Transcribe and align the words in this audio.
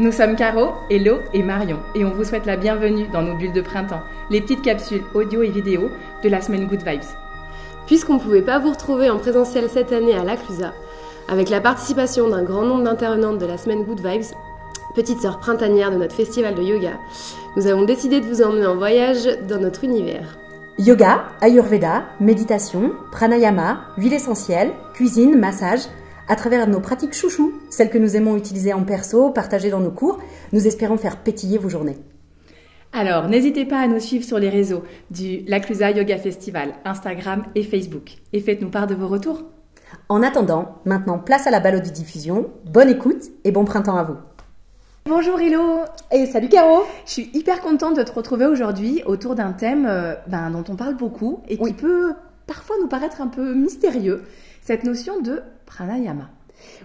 Nous 0.00 0.12
sommes 0.12 0.34
Caro, 0.34 0.70
Hello 0.88 1.18
et 1.34 1.42
Marion 1.42 1.76
et 1.94 2.06
on 2.06 2.14
vous 2.14 2.24
souhaite 2.24 2.46
la 2.46 2.56
bienvenue 2.56 3.08
dans 3.08 3.20
nos 3.20 3.34
bulles 3.34 3.52
de 3.52 3.60
printemps, 3.60 4.00
les 4.30 4.40
petites 4.40 4.62
capsules 4.62 5.02
audio 5.12 5.42
et 5.42 5.50
vidéo 5.50 5.90
de 6.24 6.28
la 6.30 6.40
semaine 6.40 6.66
Good 6.66 6.82
Vibes. 6.86 7.04
Puisqu'on 7.84 8.14
ne 8.14 8.18
pouvait 8.18 8.40
pas 8.40 8.58
vous 8.58 8.70
retrouver 8.70 9.10
en 9.10 9.18
présentiel 9.18 9.68
cette 9.68 9.92
année 9.92 10.14
à 10.14 10.24
l'Aclusa, 10.24 10.72
avec 11.28 11.50
la 11.50 11.60
participation 11.60 12.30
d'un 12.30 12.42
grand 12.42 12.62
nombre 12.62 12.84
d'intervenantes 12.84 13.36
de 13.36 13.44
la 13.44 13.58
semaine 13.58 13.84
Good 13.84 14.00
Vibes, 14.00 14.34
petite 14.94 15.20
sœur 15.20 15.38
printanière 15.38 15.90
de 15.90 15.98
notre 15.98 16.14
festival 16.14 16.54
de 16.54 16.62
yoga, 16.62 16.92
nous 17.56 17.66
avons 17.66 17.82
décidé 17.82 18.22
de 18.22 18.26
vous 18.26 18.40
emmener 18.40 18.64
en 18.64 18.76
voyage 18.76 19.28
dans 19.46 19.60
notre 19.60 19.84
univers. 19.84 20.38
Yoga, 20.78 21.24
Ayurveda, 21.42 22.04
méditation, 22.20 22.92
pranayama, 23.12 23.82
huile 23.98 24.14
essentielle, 24.14 24.72
cuisine, 24.94 25.38
massage, 25.38 25.82
à 26.30 26.36
travers 26.36 26.68
nos 26.68 26.78
pratiques 26.78 27.12
chouchou, 27.12 27.52
celles 27.70 27.90
que 27.90 27.98
nous 27.98 28.14
aimons 28.14 28.36
utiliser 28.36 28.72
en 28.72 28.84
perso, 28.84 29.30
partager 29.30 29.68
dans 29.68 29.80
nos 29.80 29.90
cours, 29.90 30.20
nous 30.52 30.64
espérons 30.64 30.96
faire 30.96 31.16
pétiller 31.16 31.58
vos 31.58 31.68
journées. 31.68 31.98
Alors, 32.92 33.28
n'hésitez 33.28 33.64
pas 33.64 33.80
à 33.80 33.88
nous 33.88 33.98
suivre 33.98 34.24
sur 34.24 34.38
les 34.38 34.48
réseaux 34.48 34.84
du 35.10 35.40
L'Aclusa 35.48 35.90
Yoga 35.90 36.18
Festival, 36.18 36.74
Instagram 36.84 37.42
et 37.56 37.64
Facebook. 37.64 38.18
Et 38.32 38.38
faites-nous 38.38 38.70
part 38.70 38.86
de 38.86 38.94
vos 38.94 39.08
retours. 39.08 39.42
En 40.08 40.22
attendant, 40.22 40.76
maintenant 40.84 41.18
place 41.18 41.48
à 41.48 41.50
la 41.50 41.80
diffusion. 41.80 42.50
Bonne 42.64 42.90
écoute 42.90 43.24
et 43.42 43.50
bon 43.50 43.64
printemps 43.64 43.96
à 43.96 44.04
vous. 44.04 44.16
Bonjour 45.06 45.40
Hello 45.40 45.80
Et 46.12 46.26
salut 46.26 46.48
Caro 46.48 46.84
Je 47.06 47.10
suis 47.10 47.30
hyper 47.34 47.60
contente 47.60 47.96
de 47.96 48.04
te 48.04 48.12
retrouver 48.12 48.46
aujourd'hui 48.46 49.02
autour 49.04 49.34
d'un 49.34 49.50
thème 49.50 49.86
euh, 49.88 50.14
ben, 50.28 50.50
dont 50.50 50.64
on 50.68 50.76
parle 50.76 50.94
beaucoup 50.94 51.42
et 51.48 51.58
qui 51.58 51.72
peut 51.72 52.12
parfois 52.50 52.74
nous 52.80 52.88
paraître 52.88 53.20
un 53.20 53.28
peu 53.28 53.54
mystérieux, 53.54 54.22
cette 54.60 54.82
notion 54.82 55.20
de 55.20 55.40
pranayama. 55.66 56.30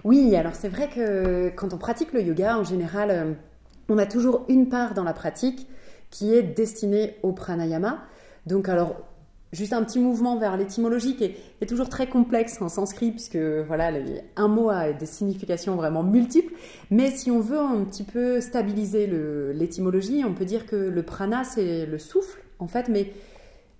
Oui, 0.04 0.36
alors 0.36 0.54
c'est 0.54 0.68
vrai 0.68 0.88
que 0.88 1.48
quand 1.56 1.74
on 1.74 1.76
pratique 1.76 2.12
le 2.12 2.22
yoga, 2.22 2.56
en 2.56 2.62
général, 2.62 3.10
euh, 3.10 3.32
on 3.88 3.98
a 3.98 4.06
toujours 4.06 4.44
une 4.48 4.68
part 4.68 4.94
dans 4.94 5.02
la 5.02 5.12
pratique 5.12 5.66
qui 6.10 6.32
est 6.32 6.44
destinée 6.44 7.16
au 7.24 7.32
pranayama. 7.32 7.98
Donc 8.46 8.68
alors, 8.68 8.94
juste 9.52 9.72
un 9.72 9.82
petit 9.82 9.98
mouvement 9.98 10.36
vers 10.36 10.56
l'étymologie 10.56 11.16
qui 11.16 11.24
est, 11.24 11.66
toujours 11.66 11.88
très 11.88 12.06
complexe 12.06 12.62
en 12.62 12.68
sanskrit, 12.68 13.10
puisque 13.10 13.36
voilà, 13.66 13.90
un 14.36 14.46
mot 14.46 14.70
a 14.70 14.92
des 14.92 15.06
significations 15.06 15.74
vraiment 15.74 16.04
multiples. 16.04 16.54
Mais 16.92 17.10
si 17.10 17.32
on 17.32 17.40
veut 17.40 17.58
un 17.58 17.82
petit 17.82 18.04
peu 18.04 18.40
stabiliser 18.40 19.10
l'étymologie, 19.52 20.22
on 20.24 20.32
peut 20.32 20.44
dire 20.44 20.64
que 20.64 20.76
le 20.76 21.02
prana, 21.02 21.42
c'est 21.42 21.86
le 21.86 21.98
souffle, 21.98 22.40
en 22.60 22.68
fait, 22.68 22.86
mais 22.88 23.12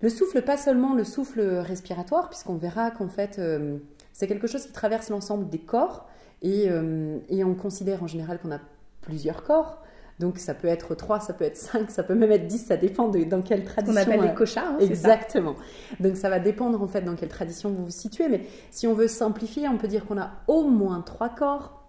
le 0.01 0.09
souffle, 0.09 0.41
pas 0.41 0.57
seulement 0.57 0.93
le 0.93 1.03
souffle 1.03 1.41
respiratoire, 1.41 2.29
puisqu'on 2.29 2.55
verra 2.55 2.91
qu'en 2.91 3.09
fait, 3.09 3.39
euh, 3.39 3.77
c'est 4.13 4.27
quelque 4.27 4.47
chose 4.47 4.65
qui 4.65 4.71
traverse 4.71 5.09
l'ensemble 5.09 5.49
des 5.49 5.59
corps, 5.59 6.07
et, 6.41 6.69
euh, 6.69 7.17
et 7.29 7.43
on 7.43 7.55
considère 7.55 8.03
en 8.03 8.07
général 8.07 8.39
qu'on 8.39 8.51
a 8.51 8.59
plusieurs 9.01 9.43
corps. 9.43 9.81
Donc 10.19 10.39
ça 10.39 10.55
peut 10.55 10.67
être 10.67 10.95
3, 10.95 11.19
ça 11.19 11.33
peut 11.33 11.43
être 11.43 11.57
5, 11.57 11.91
ça 11.91 12.03
peut 12.03 12.15
même 12.15 12.31
être 12.31 12.47
10, 12.47 12.65
ça 12.65 12.77
dépend 12.77 13.07
de 13.07 13.23
dans 13.23 13.41
quelle 13.41 13.63
tradition. 13.63 13.93
On 13.93 14.01
appelle 14.01 14.21
les 14.21 14.33
kosha. 14.33 14.69
Hein, 14.69 14.77
Exactement. 14.79 15.55
Donc 15.99 16.17
ça 16.17 16.29
va 16.29 16.39
dépendre 16.39 16.81
en 16.81 16.87
fait 16.87 17.01
dans 17.01 17.15
quelle 17.15 17.29
tradition 17.29 17.69
vous 17.69 17.85
vous 17.85 17.91
situez. 17.91 18.27
Mais 18.27 18.41
si 18.71 18.87
on 18.87 18.93
veut 18.93 19.07
simplifier, 19.07 19.67
on 19.67 19.77
peut 19.77 19.87
dire 19.87 20.05
qu'on 20.05 20.17
a 20.17 20.31
au 20.47 20.63
moins 20.63 21.01
trois 21.01 21.29
corps. 21.29 21.83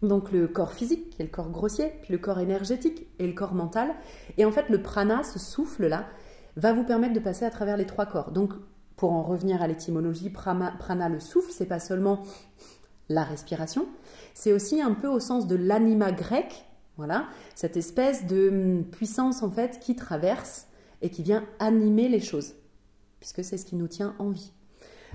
Donc 0.00 0.32
le 0.32 0.48
corps 0.48 0.72
physique, 0.72 1.10
qui 1.10 1.22
est 1.22 1.24
le 1.24 1.30
corps 1.30 1.50
grossier, 1.50 1.92
puis 2.02 2.12
le 2.12 2.18
corps 2.18 2.40
énergétique 2.40 3.06
et 3.18 3.26
le 3.26 3.32
corps 3.32 3.54
mental. 3.54 3.88
Et 4.38 4.44
en 4.44 4.52
fait 4.52 4.68
le 4.68 4.80
prana, 4.80 5.22
ce 5.24 5.38
souffle-là, 5.40 6.06
va 6.56 6.72
vous 6.72 6.84
permettre 6.84 7.14
de 7.14 7.20
passer 7.20 7.44
à 7.44 7.50
travers 7.50 7.76
les 7.76 7.86
trois 7.86 8.06
corps. 8.06 8.32
Donc 8.32 8.52
pour 8.96 9.12
en 9.12 9.22
revenir 9.22 9.62
à 9.62 9.66
l'étymologie, 9.66 10.30
prana, 10.30 11.08
le 11.08 11.20
souffle, 11.20 11.50
c'est 11.50 11.66
pas 11.66 11.80
seulement 11.80 12.22
la 13.08 13.24
respiration, 13.24 13.88
c'est 14.32 14.52
aussi 14.52 14.80
un 14.80 14.92
peu 14.92 15.08
au 15.08 15.18
sens 15.18 15.46
de 15.46 15.56
l'anima 15.56 16.12
grec, 16.12 16.64
voilà, 16.96 17.26
cette 17.54 17.76
espèce 17.76 18.26
de 18.26 18.48
hum, 18.48 18.84
puissance 18.84 19.42
en 19.42 19.50
fait 19.50 19.80
qui 19.80 19.96
traverse 19.96 20.68
et 21.02 21.10
qui 21.10 21.22
vient 21.22 21.44
animer 21.58 22.08
les 22.08 22.20
choses, 22.20 22.54
puisque 23.18 23.42
c'est 23.42 23.58
ce 23.58 23.66
qui 23.66 23.76
nous 23.76 23.88
tient 23.88 24.14
en 24.18 24.30
vie. 24.30 24.52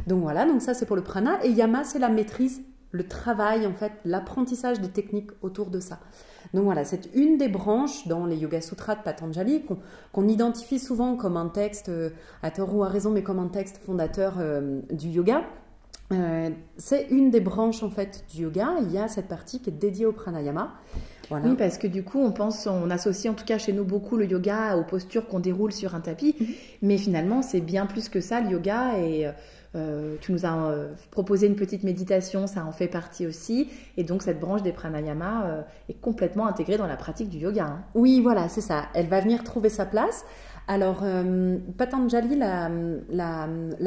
Donc 0.06 0.22
voilà, 0.22 0.46
donc 0.46 0.62
ça 0.62 0.74
c'est 0.74 0.86
pour 0.86 0.96
le 0.96 1.04
prana 1.04 1.44
et 1.46 1.50
yama 1.50 1.84
c'est 1.84 1.98
la 1.98 2.10
maîtrise, 2.10 2.62
le 2.92 3.08
travail 3.08 3.66
en 3.68 3.74
fait, 3.74 3.92
l'apprentissage 4.06 4.80
des 4.80 4.90
techniques 4.90 5.32
autour 5.42 5.70
de 5.70 5.80
ça. 5.80 6.00
Donc 6.54 6.64
voilà, 6.64 6.86
c'est 6.86 7.14
une 7.14 7.38
des 7.38 7.48
branches 7.50 8.08
dans 8.08 8.26
les 8.26 8.38
Yoga 8.38 8.62
Sutras 8.62 8.96
de 8.96 9.02
Patanjali 9.02 9.64
qu'on 10.12 10.28
identifie 10.28 10.80
souvent 10.80 11.16
comme 11.16 11.38
un 11.38 11.50
texte, 11.50 11.90
euh, 11.90 12.10
à 12.44 12.52
tort 12.52 12.74
ou 12.76 12.84
à 12.84 12.88
raison, 12.88 13.12
mais 13.12 13.24
comme 13.24 13.40
un 13.40 13.48
texte 13.48 13.78
fondateur 13.86 14.36
euh, 14.40 14.82
du 14.92 15.10
yoga. 15.10 15.44
Euh, 16.14 16.50
c'est 16.78 17.08
une 17.10 17.32
des 17.32 17.42
branches 17.42 17.84
en 17.84 17.90
fait 17.90 18.24
du 18.34 18.44
yoga. 18.44 18.76
Il 18.82 18.92
y 18.94 18.98
a 18.98 19.10
cette 19.10 19.28
partie 19.28 19.60
qui 19.60 19.70
est 19.70 19.74
dédiée 19.74 20.06
au 20.06 20.14
pranayama. 20.14 20.74
Oui, 21.30 21.56
parce 21.58 21.78
que 21.78 21.88
du 21.88 22.04
coup, 22.04 22.20
on 22.22 22.32
pense, 22.32 22.68
on 22.68 22.90
associe 22.90 23.30
en 23.30 23.36
tout 23.36 23.44
cas 23.44 23.58
chez 23.58 23.74
nous 23.74 23.84
beaucoup 23.84 24.16
le 24.16 24.26
yoga 24.26 24.78
aux 24.78 24.86
postures 24.86 25.28
qu'on 25.28 25.42
déroule 25.42 25.74
sur 25.74 25.94
un 25.94 26.00
tapis, 26.00 26.38
mhm. 26.40 26.48
mais 26.84 26.98
finalement, 26.98 27.42
c'est 27.42 27.60
bien 27.60 27.86
plus 27.86 28.08
que 28.08 28.22
ça 28.22 28.40
le 28.40 28.52
yoga. 28.52 28.98
Et 29.00 29.28
euh, 29.78 30.16
tu 30.22 30.32
nous 30.32 30.46
as 30.46 30.56
euh, 30.56 30.94
proposé 31.12 31.48
une 31.48 31.56
petite 31.56 31.84
méditation, 31.84 32.48
ça 32.48 32.66
en 32.66 32.72
fait 32.72 32.88
partie 32.88 33.28
aussi. 33.28 33.70
Et 33.96 34.04
donc, 34.04 34.24
cette 34.24 34.40
branche 34.40 34.64
des 34.64 34.72
pranayama 34.72 35.46
euh, 35.46 35.62
est 35.90 36.00
complètement 36.00 36.48
intégrée 36.48 36.78
dans 36.78 36.88
la 36.88 36.98
pratique 36.98 37.30
du 37.30 37.38
yoga. 37.38 37.66
Hein. 37.66 37.84
Oui, 37.94 38.22
voilà, 38.22 38.50
c'est 38.50 38.62
ça. 38.62 38.86
Elle 38.94 39.08
va 39.08 39.22
venir 39.22 39.44
trouver 39.44 39.70
sa 39.70 39.86
place. 39.86 40.26
Alors, 40.70 41.02
Patanjali 41.78 42.36
la, 42.36 42.68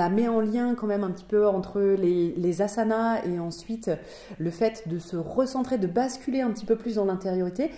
met 0.09 0.29
en 0.29 0.41
lien 0.41 0.75
quand 0.75 0.87
même 0.87 1.05
un 1.05 1.11
petit 1.11 1.27
peu 1.27 1.47
entre 1.47 1.79
les, 1.79 2.63
asanas 2.63 3.23
et 3.27 3.39
ensuite 3.39 3.91
le 4.39 4.51
fait 4.51 4.89
de 4.89 4.99
se 4.99 5.17
recentrer, 5.17 5.77
de 5.77 5.87
basculer 5.87 6.41
un 6.41 6.51
petit 6.51 6.65
peu 6.65 6.77
plus 6.77 6.95
dans 6.95 7.05
l'intériorité, 7.05 7.71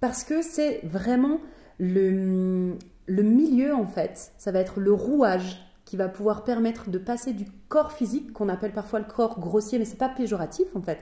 parce 0.00 0.24
que 0.24 0.42
c'est 0.42 0.80
vraiment 0.82 1.38
le 1.78 2.74
milieu 3.08 3.72
en 3.72 3.86
fait, 3.86 4.32
ça 4.36 4.50
va 4.50 4.58
être 4.58 4.80
le 4.80 4.94
rouage 4.94 5.69
qui 5.90 5.96
va 5.96 6.08
pouvoir 6.08 6.44
permettre 6.44 6.88
de 6.88 6.98
passer 6.98 7.32
du 7.32 7.46
corps 7.68 7.90
physique, 7.90 8.32
qu'on 8.32 8.48
appelle 8.48 8.72
parfois 8.72 9.00
le 9.00 9.06
corps 9.06 9.40
grossier, 9.40 9.76
mais 9.76 9.84
c'est 9.84 9.96
pas 9.96 10.08
péjoratif 10.08 10.68
en 10.76 10.80
fait, 10.80 11.00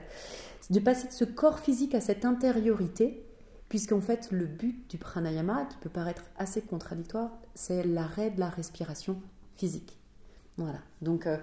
de 0.71 0.79
passer 0.79 1.07
de 1.07 1.13
ce 1.13 1.25
corps 1.25 1.59
physique 1.59 1.93
à 1.93 2.01
cette 2.01 2.25
intériorité 2.25 3.23
puisqu'en 3.67 4.01
fait 4.01 4.29
le 4.31 4.47
but 4.47 4.89
du 4.89 4.97
pranayama, 4.97 5.67
qui 5.69 5.77
peut 5.77 5.91
paraître 5.91 6.23
assez 6.39 6.63
contradictoire, 6.63 7.29
c'est 7.53 7.83
l'arrêt 7.83 8.31
de 8.31 8.39
la 8.39 8.49
respiration 8.49 9.21
physique. 9.57 9.99
Voilà. 10.57 10.79
Donc, 11.03 11.27
euh, 11.27 11.37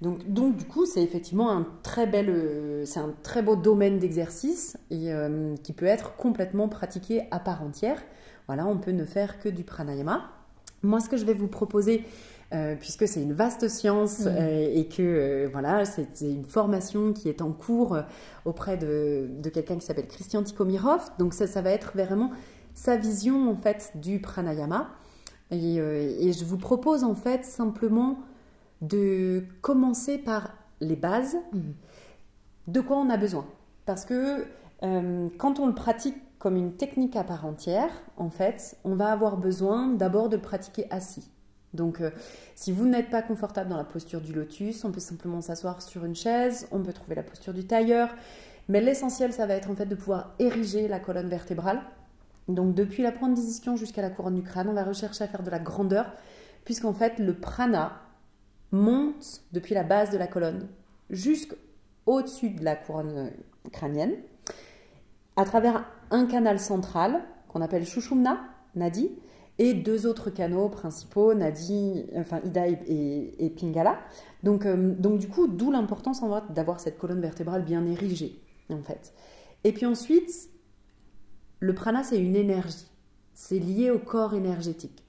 donc, 0.00 0.32
donc 0.32 0.56
du 0.56 0.64
coup, 0.64 0.86
c'est 0.86 1.02
effectivement 1.02 1.50
un 1.50 1.66
très 1.82 2.06
bel, 2.06 2.30
euh, 2.30 2.84
c'est 2.86 3.00
un 3.00 3.12
très 3.24 3.42
beau 3.42 3.56
domaine 3.56 3.98
d'exercice 3.98 4.78
et 4.90 5.12
euh, 5.12 5.56
qui 5.64 5.72
peut 5.72 5.86
être 5.86 6.14
complètement 6.14 6.68
pratiqué 6.68 7.24
à 7.32 7.40
part 7.40 7.64
entière. 7.64 8.00
Voilà, 8.46 8.64
on 8.64 8.78
peut 8.78 8.92
ne 8.92 9.04
faire 9.04 9.40
que 9.40 9.48
du 9.48 9.64
pranayama. 9.64 10.30
Moi, 10.84 11.00
ce 11.00 11.08
que 11.08 11.16
je 11.16 11.24
vais 11.24 11.34
vous 11.34 11.48
proposer, 11.48 12.04
euh, 12.52 12.76
puisque 12.76 13.08
c'est 13.08 13.22
une 13.22 13.32
vaste 13.32 13.66
science 13.68 14.20
mm. 14.20 14.28
euh, 14.28 14.70
et 14.74 14.86
que 14.86 15.02
euh, 15.02 15.48
voilà, 15.50 15.86
c'est 15.86 16.20
une 16.20 16.44
formation 16.44 17.14
qui 17.14 17.30
est 17.30 17.40
en 17.40 17.50
cours 17.50 17.96
auprès 18.44 18.76
de, 18.76 19.30
quelqu'un 19.54 19.76
qui 19.76 19.86
s'appelle 19.86 20.06
Christian 20.06 20.42
Tikomirov. 20.42 21.00
Donc 21.18 21.32
ça, 21.32 21.46
ça 21.46 21.62
va 21.62 21.70
être 21.70 21.92
vraiment 21.94 22.30
sa 22.74 22.96
vision 22.96 23.50
en 23.50 23.56
fait 23.56 23.92
du 23.94 24.20
pranayama. 24.20 24.90
Et, 25.50 25.76
je 26.32 26.44
vous 26.44 26.58
propose 26.58 27.04
en 27.04 27.14
fait 27.14 27.44
simplement 27.44 28.18
de 28.82 29.44
commencer 29.62 30.18
par 30.18 30.52
les 30.80 30.96
bases. 30.96 31.36
Mm. 31.52 31.60
De 32.66 32.80
quoi 32.80 32.98
on 32.98 33.08
a 33.08 33.16
besoin? 33.16 33.46
Parce 33.86 34.04
que 34.04 34.44
quand 35.38 35.58
on 35.58 35.66
le 35.66 35.74
pratique 35.74 36.16
comme 36.38 36.56
une 36.56 36.72
technique 36.72 37.16
à 37.16 37.24
part 37.24 37.46
entière, 37.46 37.90
en 38.16 38.30
fait, 38.30 38.76
on 38.84 38.94
va 38.94 39.12
avoir 39.12 39.36
besoin 39.36 39.88
d'abord 39.88 40.28
de 40.28 40.36
le 40.36 40.42
pratiquer 40.42 40.86
assis. 40.90 41.30
Donc, 41.74 42.00
euh, 42.00 42.10
si 42.54 42.72
vous 42.72 42.86
n'êtes 42.86 43.10
pas 43.10 43.22
confortable 43.22 43.70
dans 43.70 43.76
la 43.76 43.84
posture 43.84 44.20
du 44.20 44.32
lotus, 44.32 44.84
on 44.84 44.92
peut 44.92 45.00
simplement 45.00 45.40
s'asseoir 45.40 45.80
sur 45.80 46.04
une 46.04 46.14
chaise, 46.14 46.68
on 46.70 46.80
peut 46.80 46.92
trouver 46.92 47.14
la 47.14 47.22
posture 47.22 47.54
du 47.54 47.64
tailleur. 47.64 48.10
Mais 48.68 48.80
l'essentiel, 48.80 49.32
ça 49.32 49.46
va 49.46 49.54
être 49.54 49.70
en 49.70 49.74
fait 49.74 49.86
de 49.86 49.94
pouvoir 49.94 50.34
ériger 50.38 50.88
la 50.88 51.00
colonne 51.00 51.28
vertébrale. 51.28 51.80
Donc, 52.48 52.74
depuis 52.74 53.02
la 53.02 53.12
pointe 53.12 53.34
des 53.34 53.76
jusqu'à 53.76 54.02
la 54.02 54.10
couronne 54.10 54.34
du 54.34 54.42
crâne, 54.42 54.68
on 54.68 54.74
va 54.74 54.84
rechercher 54.84 55.24
à 55.24 55.28
faire 55.28 55.42
de 55.42 55.50
la 55.50 55.58
grandeur, 55.58 56.12
puisqu'en 56.64 56.92
fait, 56.92 57.18
le 57.18 57.34
prana 57.34 58.00
monte 58.70 59.42
depuis 59.52 59.74
la 59.74 59.82
base 59.82 60.10
de 60.10 60.18
la 60.18 60.26
colonne 60.26 60.68
jusqu'au-dessus 61.10 62.50
de 62.50 62.64
la 62.64 62.76
couronne 62.76 63.30
crânienne, 63.70 64.14
à 65.36 65.44
travers 65.44 65.84
un 66.10 66.26
canal 66.26 66.58
central 66.58 67.22
qu'on 67.48 67.60
appelle 67.60 67.86
Shushumna, 67.86 68.40
Nadi, 68.74 69.10
et 69.58 69.74
deux 69.74 70.06
autres 70.06 70.30
canaux 70.30 70.68
principaux, 70.68 71.34
Nadi, 71.34 72.06
enfin 72.16 72.40
Ida 72.44 72.68
et, 72.68 73.54
Pingala. 73.58 73.98
Donc, 74.42 74.66
euh, 74.66 74.94
donc 74.94 75.18
du 75.18 75.28
coup, 75.28 75.46
d'où 75.46 75.70
l'importance 75.70 76.22
d'avoir 76.50 76.80
cette 76.80 76.98
colonne 76.98 77.20
vertébrale 77.20 77.64
bien 77.64 77.86
érigée, 77.86 78.40
en 78.70 78.82
fait. 78.82 79.12
Et 79.64 79.72
puis 79.72 79.86
ensuite, 79.86 80.48
le 81.60 81.74
prana, 81.74 82.02
c'est 82.02 82.18
une 82.18 82.36
énergie. 82.36 82.86
C'est 83.34 83.58
lié 83.58 83.90
au 83.90 83.98
corps 83.98 84.34
énergétique. 84.34 85.04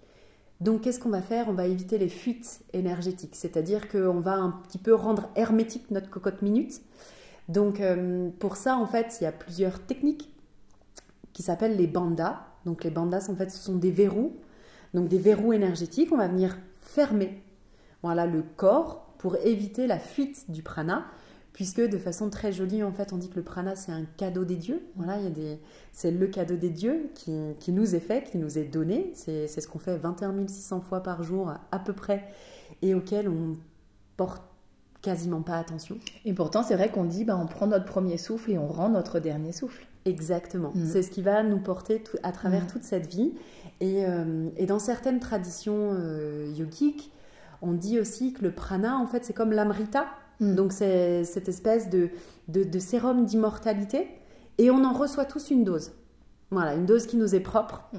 Donc, 0.61 0.81
qu'est-ce 0.81 0.99
qu'on 0.99 1.09
va 1.09 1.21
faire? 1.21 1.49
On 1.49 1.53
va 1.53 1.67
éviter 1.67 1.97
les 1.97 2.07
fuites 2.07 2.61
énergétiques, 2.71 3.35
c'est-à-dire 3.35 3.89
qu'on 3.89 4.19
va 4.19 4.35
un 4.35 4.51
petit 4.51 4.77
peu 4.77 4.93
rendre 4.93 5.29
hermétique 5.35 5.89
notre 5.91 6.09
cocotte 6.09 6.41
minute. 6.41 6.81
Donc, 7.49 7.81
euh, 7.81 8.29
pour 8.39 8.55
ça, 8.55 8.77
en 8.77 8.85
fait, 8.85 9.17
il 9.19 9.25
y 9.25 9.27
a 9.27 9.31
plusieurs 9.31 9.79
techniques 9.79 10.29
qui 11.33 11.43
s'appellent 11.43 11.75
les 11.75 11.87
bandas. 11.87 12.45
Donc 12.65 12.83
les 12.83 12.89
bandas, 12.89 13.27
en 13.29 13.35
fait, 13.35 13.49
ce 13.49 13.57
sont 13.57 13.75
des 13.75 13.91
verrous, 13.91 14.35
donc 14.93 15.07
des 15.07 15.17
verrous 15.17 15.53
énergétiques. 15.53 16.11
On 16.11 16.17
va 16.17 16.27
venir 16.27 16.57
fermer 16.79 17.43
voilà, 18.03 18.25
le 18.25 18.43
corps 18.43 19.13
pour 19.17 19.37
éviter 19.37 19.87
la 19.87 19.97
fuite 19.97 20.51
du 20.51 20.61
prana, 20.61 21.05
puisque 21.53 21.81
de 21.81 21.97
façon 21.97 22.29
très 22.29 22.51
jolie, 22.51 22.83
en 22.83 22.91
fait, 22.91 23.13
on 23.13 23.17
dit 23.17 23.29
que 23.29 23.37
le 23.37 23.43
prana, 23.43 23.75
c'est 23.75 23.91
un 23.91 24.03
cadeau 24.17 24.43
des 24.43 24.57
dieux. 24.57 24.83
Voilà, 24.95 25.17
il 25.17 25.23
y 25.23 25.27
a 25.27 25.31
des... 25.31 25.59
C'est 25.93 26.11
le 26.11 26.27
cadeau 26.27 26.57
des 26.57 26.69
dieux 26.69 27.09
qui, 27.15 27.31
qui, 27.59 27.71
nous 27.71 27.95
est 27.95 27.99
fait, 27.99 28.23
qui 28.23 28.37
nous 28.37 28.57
est 28.57 28.65
donné. 28.65 29.11
C'est 29.13 29.47
ce 29.47 29.67
qu'on 29.67 29.79
fait 29.79 29.97
21 29.97 30.47
600 30.47 30.81
fois 30.81 31.01
par 31.01 31.23
jour 31.23 31.53
à 31.71 31.79
peu 31.79 31.93
près, 31.93 32.25
et 32.81 32.93
auquel 32.93 33.29
on 33.29 33.57
porte 34.17 34.43
quasiment 35.01 35.41
pas 35.41 35.57
attention. 35.57 35.97
Et 36.25 36.33
pourtant, 36.33 36.63
c'est 36.63 36.75
vrai 36.75 36.89
qu'on 36.89 37.05
dit, 37.05 37.23
bah, 37.23 37.37
on 37.37 37.45
prend 37.45 37.67
notre 37.67 37.85
premier 37.85 38.17
souffle 38.17 38.51
et 38.51 38.57
on 38.57 38.67
rend 38.67 38.89
notre 38.89 39.19
dernier 39.19 39.51
souffle. 39.51 39.85
Exactement. 40.05 40.71
Mm. 40.75 40.85
C'est 40.85 41.01
ce 41.01 41.11
qui 41.11 41.21
va 41.21 41.43
nous 41.43 41.59
porter 41.59 42.03
à 42.23 42.31
travers 42.31 42.63
mm. 42.63 42.67
toute 42.67 42.83
cette 42.83 43.07
vie. 43.07 43.33
Et, 43.79 44.05
euh, 44.05 44.49
et, 44.57 44.65
dans 44.65 44.79
certaines 44.79 45.19
traditions 45.19 45.91
euh, 45.93 46.51
yogiques, 46.55 47.11
on 47.61 47.73
dit 47.73 47.99
aussi 47.99 48.33
que 48.33 48.43
le 48.43 48.51
prana, 48.51 48.97
en 48.97 49.07
fait, 49.07 49.25
c'est 49.25 49.33
comme 49.33 49.51
l'amrita. 49.51 50.07
Mm. 50.39 50.55
Donc, 50.55 50.73
c'est 50.73 51.23
cette 51.23 51.49
espèce 51.49 51.89
de, 51.89 52.09
de, 52.47 52.63
de 52.63 52.79
sérum 52.79 53.25
d'immortalité. 53.25 54.07
Et 54.57 54.69
on 54.71 54.83
en 54.83 54.93
reçoit 54.93 55.25
tous 55.25 55.49
une 55.49 55.63
dose. 55.63 55.93
Voilà, 56.51 56.75
une 56.75 56.85
dose 56.85 57.07
qui 57.07 57.17
nous 57.17 57.33
est 57.33 57.39
propre. 57.39 57.89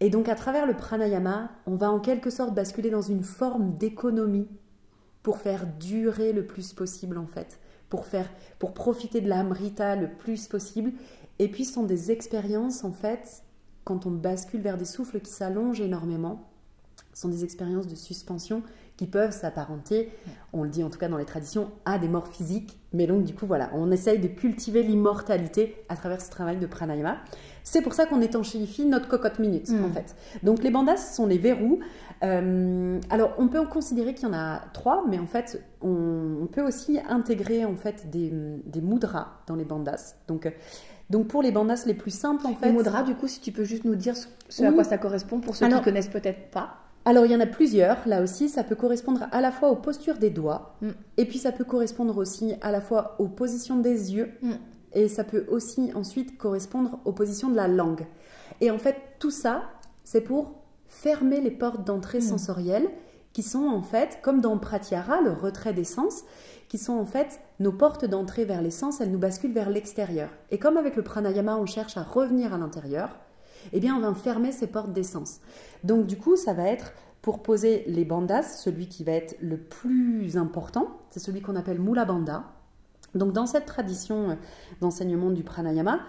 Et 0.00 0.10
donc, 0.10 0.28
à 0.28 0.34
travers 0.34 0.66
le 0.66 0.74
pranayama, 0.74 1.50
on 1.66 1.76
va 1.76 1.90
en 1.90 2.00
quelque 2.00 2.30
sorte 2.30 2.54
basculer 2.54 2.90
dans 2.90 3.02
une 3.02 3.22
forme 3.22 3.76
d'économie 3.76 4.48
pour 5.22 5.38
faire 5.38 5.66
durer 5.66 6.32
le 6.32 6.46
plus 6.46 6.72
possible 6.72 7.18
en 7.18 7.26
fait, 7.26 7.58
pour 7.88 8.06
faire 8.06 8.28
pour 8.60 8.74
profiter 8.74 9.20
de 9.20 9.28
l'amrita 9.28 9.96
le 9.96 10.08
plus 10.08 10.46
possible 10.46 10.92
et 11.38 11.48
puis 11.48 11.64
ce 11.64 11.74
sont 11.74 11.84
des 11.84 12.10
expériences 12.10 12.84
en 12.84 12.92
fait 12.92 13.42
quand 13.84 14.04
on 14.04 14.10
bascule 14.10 14.60
vers 14.60 14.76
des 14.76 14.84
souffles 14.84 15.20
qui 15.20 15.30
s'allongent 15.30 15.80
énormément, 15.80 16.50
ce 17.14 17.22
sont 17.22 17.28
des 17.28 17.44
expériences 17.44 17.86
de 17.86 17.94
suspension 17.94 18.62
qui 18.96 19.06
peuvent 19.06 19.30
s'apparenter, 19.30 20.10
on 20.52 20.62
le 20.62 20.70
dit 20.70 20.82
en 20.82 20.90
tout 20.90 20.98
cas 20.98 21.08
dans 21.08 21.18
les 21.18 21.24
traditions, 21.24 21.70
à 21.84 21.98
des 21.98 22.08
morts 22.08 22.28
physiques. 22.28 22.78
Mais 22.92 23.06
donc 23.06 23.24
du 23.24 23.34
coup 23.34 23.46
voilà, 23.46 23.70
on 23.74 23.90
essaye 23.90 24.18
de 24.18 24.26
cultiver 24.26 24.82
l'immortalité 24.82 25.84
à 25.88 25.96
travers 25.96 26.20
ce 26.20 26.30
travail 26.30 26.56
de 26.56 26.66
pranayama. 26.66 27.18
C'est 27.62 27.82
pour 27.82 27.94
ça 27.94 28.06
qu'on 28.06 28.20
étanchéifie 28.20 28.86
notre 28.86 29.08
cocotte 29.08 29.38
minute 29.38 29.70
en 29.70 29.88
mm. 29.88 29.92
fait. 29.92 30.16
Donc 30.42 30.62
les 30.62 30.70
bandas 30.70 30.96
sont 30.96 31.26
les 31.26 31.38
verrous. 31.38 31.78
Euh, 32.22 32.98
alors 33.10 33.34
on 33.38 33.48
peut 33.48 33.64
considérer 33.66 34.14
qu'il 34.14 34.26
y 34.28 34.30
en 34.30 34.34
a 34.34 34.62
trois, 34.72 35.04
mais 35.08 35.18
en 35.18 35.26
fait 35.26 35.62
on, 35.82 36.48
peut 36.50 36.62
aussi 36.62 36.98
intégrer 37.08 37.64
en 37.64 37.76
fait 37.76 38.10
des, 38.10 38.32
des 38.64 38.80
mudras 38.80 39.42
dans 39.46 39.56
les 39.56 39.64
bandas. 39.64 40.16
Donc 40.26 40.50
donc 41.10 41.28
pour 41.28 41.42
les 41.42 41.52
bandas 41.52 41.84
les 41.86 41.94
plus 41.94 42.10
simples 42.10 42.46
en 42.46 42.54
fait. 42.54 42.72
Mudras 42.72 43.02
du 43.02 43.14
coup 43.14 43.28
si 43.28 43.40
tu 43.40 43.52
peux 43.52 43.64
juste 43.64 43.84
nous 43.84 43.94
dire 43.94 44.14
ce, 44.48 44.64
à 44.64 44.72
quoi 44.72 44.84
ça 44.84 44.98
correspond 44.98 45.40
pour 45.40 45.56
ceux 45.56 45.68
qui 45.68 45.80
connaissent 45.82 46.08
peut-être 46.08 46.50
pas. 46.50 46.78
Alors 47.04 47.24
il 47.24 47.30
y 47.30 47.36
en 47.36 47.40
a 47.40 47.46
plusieurs, 47.46 47.98
là 48.06 48.20
aussi, 48.20 48.48
ça 48.48 48.64
peut 48.64 48.74
correspondre 48.74 49.28
à 49.30 49.40
la 49.40 49.52
fois 49.52 49.70
aux 49.70 49.76
postures 49.76 50.18
des 50.18 50.30
doigts, 50.30 50.74
mm. 50.82 50.90
et 51.18 51.24
puis 51.24 51.38
ça 51.38 51.52
peut 51.52 51.62
correspondre 51.62 52.18
aussi 52.18 52.54
à 52.62 52.72
la 52.72 52.80
fois 52.80 53.14
aux 53.20 53.28
positions 53.28 53.76
des 53.76 54.16
yeux, 54.16 54.32
mm. 54.42 54.52
et 54.92 55.06
ça 55.06 55.22
peut 55.22 55.46
aussi 55.48 55.92
ensuite 55.94 56.36
correspondre 56.36 56.98
aux 57.04 57.12
positions 57.12 57.48
de 57.48 57.54
la 57.54 57.68
langue. 57.68 58.06
Et 58.60 58.72
en 58.72 58.78
fait, 58.78 58.96
tout 59.20 59.30
ça, 59.30 59.62
c'est 60.02 60.20
pour 60.20 60.54
fermer 60.88 61.40
les 61.40 61.52
portes 61.52 61.86
d'entrée 61.86 62.18
mm. 62.18 62.22
sensorielles, 62.22 62.88
qui 63.36 63.42
sont 63.42 63.66
en 63.66 63.82
fait, 63.82 64.20
comme 64.22 64.40
dans 64.40 64.56
Pratyahara, 64.56 65.20
le 65.20 65.30
retrait 65.30 65.74
des 65.74 65.84
sens, 65.84 66.22
qui 66.68 66.78
sont 66.78 66.94
en 66.94 67.04
fait 67.04 67.38
nos 67.60 67.70
portes 67.70 68.06
d'entrée 68.06 68.46
vers 68.46 68.62
les 68.62 68.70
sens, 68.70 69.02
elles 69.02 69.10
nous 69.10 69.18
basculent 69.18 69.52
vers 69.52 69.68
l'extérieur. 69.68 70.30
Et 70.50 70.58
comme 70.58 70.78
avec 70.78 70.96
le 70.96 71.02
pranayama, 71.02 71.58
on 71.58 71.66
cherche 71.66 71.98
à 71.98 72.02
revenir 72.02 72.54
à 72.54 72.56
l'intérieur, 72.56 73.10
eh 73.74 73.80
bien, 73.80 73.94
on 73.94 74.00
va 74.00 74.14
fermer 74.14 74.52
ces 74.52 74.66
portes 74.66 74.94
d'essence. 74.94 75.40
Donc, 75.84 76.06
du 76.06 76.16
coup, 76.16 76.36
ça 76.36 76.54
va 76.54 76.62
être 76.66 76.94
pour 77.20 77.42
poser 77.42 77.84
les 77.88 78.06
bandas, 78.06 78.42
celui 78.42 78.88
qui 78.88 79.04
va 79.04 79.12
être 79.12 79.36
le 79.42 79.58
plus 79.58 80.38
important, 80.38 80.96
c'est 81.10 81.20
celui 81.20 81.42
qu'on 81.42 81.56
appelle 81.56 81.78
Mula 81.78 82.06
Bandha. 82.06 82.44
Donc, 83.14 83.34
dans 83.34 83.44
cette 83.44 83.66
tradition 83.66 84.30
euh, 84.30 84.34
d'enseignement 84.80 85.28
du 85.28 85.42
pranayama, 85.42 86.00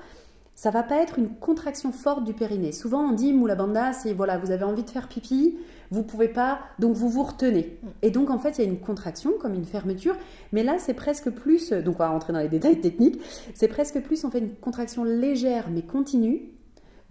ça 0.58 0.72
va 0.72 0.82
pas 0.82 0.98
être 1.04 1.20
une 1.20 1.30
contraction 1.30 1.92
forte 1.92 2.24
du 2.24 2.34
périnée. 2.34 2.72
Souvent, 2.72 3.02
on 3.02 3.12
dit 3.12 3.32
Mula 3.32 3.54
Bandha, 3.54 3.94
c'est 3.94 4.12
voilà, 4.12 4.40
vous 4.40 4.50
avez 4.50 4.64
envie 4.64 4.82
de 4.82 4.90
faire 4.90 5.08
pipi, 5.08 5.56
vous 5.92 6.02
pouvez 6.02 6.30
pas, 6.30 6.62
donc 6.80 6.96
vous 6.96 7.10
vous 7.10 7.22
retenez. 7.22 7.78
Et 8.02 8.10
donc, 8.10 8.32
en 8.32 8.40
fait, 8.40 8.58
il 8.58 8.66
y 8.66 8.68
a 8.68 8.68
une 8.68 8.80
contraction, 8.80 9.34
comme 9.40 9.54
une 9.54 9.66
fermeture, 9.66 10.16
mais 10.52 10.64
là, 10.64 10.80
c'est 10.80 10.96
presque 10.96 11.30
plus, 11.30 11.72
donc 11.72 11.98
on 11.98 12.00
va 12.00 12.10
rentrer 12.10 12.34
dans 12.34 12.40
les 12.40 12.50
détails 12.50 12.82
techniques, 12.82 13.22
c'est 13.54 13.68
presque 13.68 14.02
plus, 14.02 14.26
en 14.26 14.32
fait, 14.32 14.40
une 14.40 14.56
contraction 14.56 15.04
légère 15.04 15.70
mais 15.70 15.84
continue, 15.84 16.50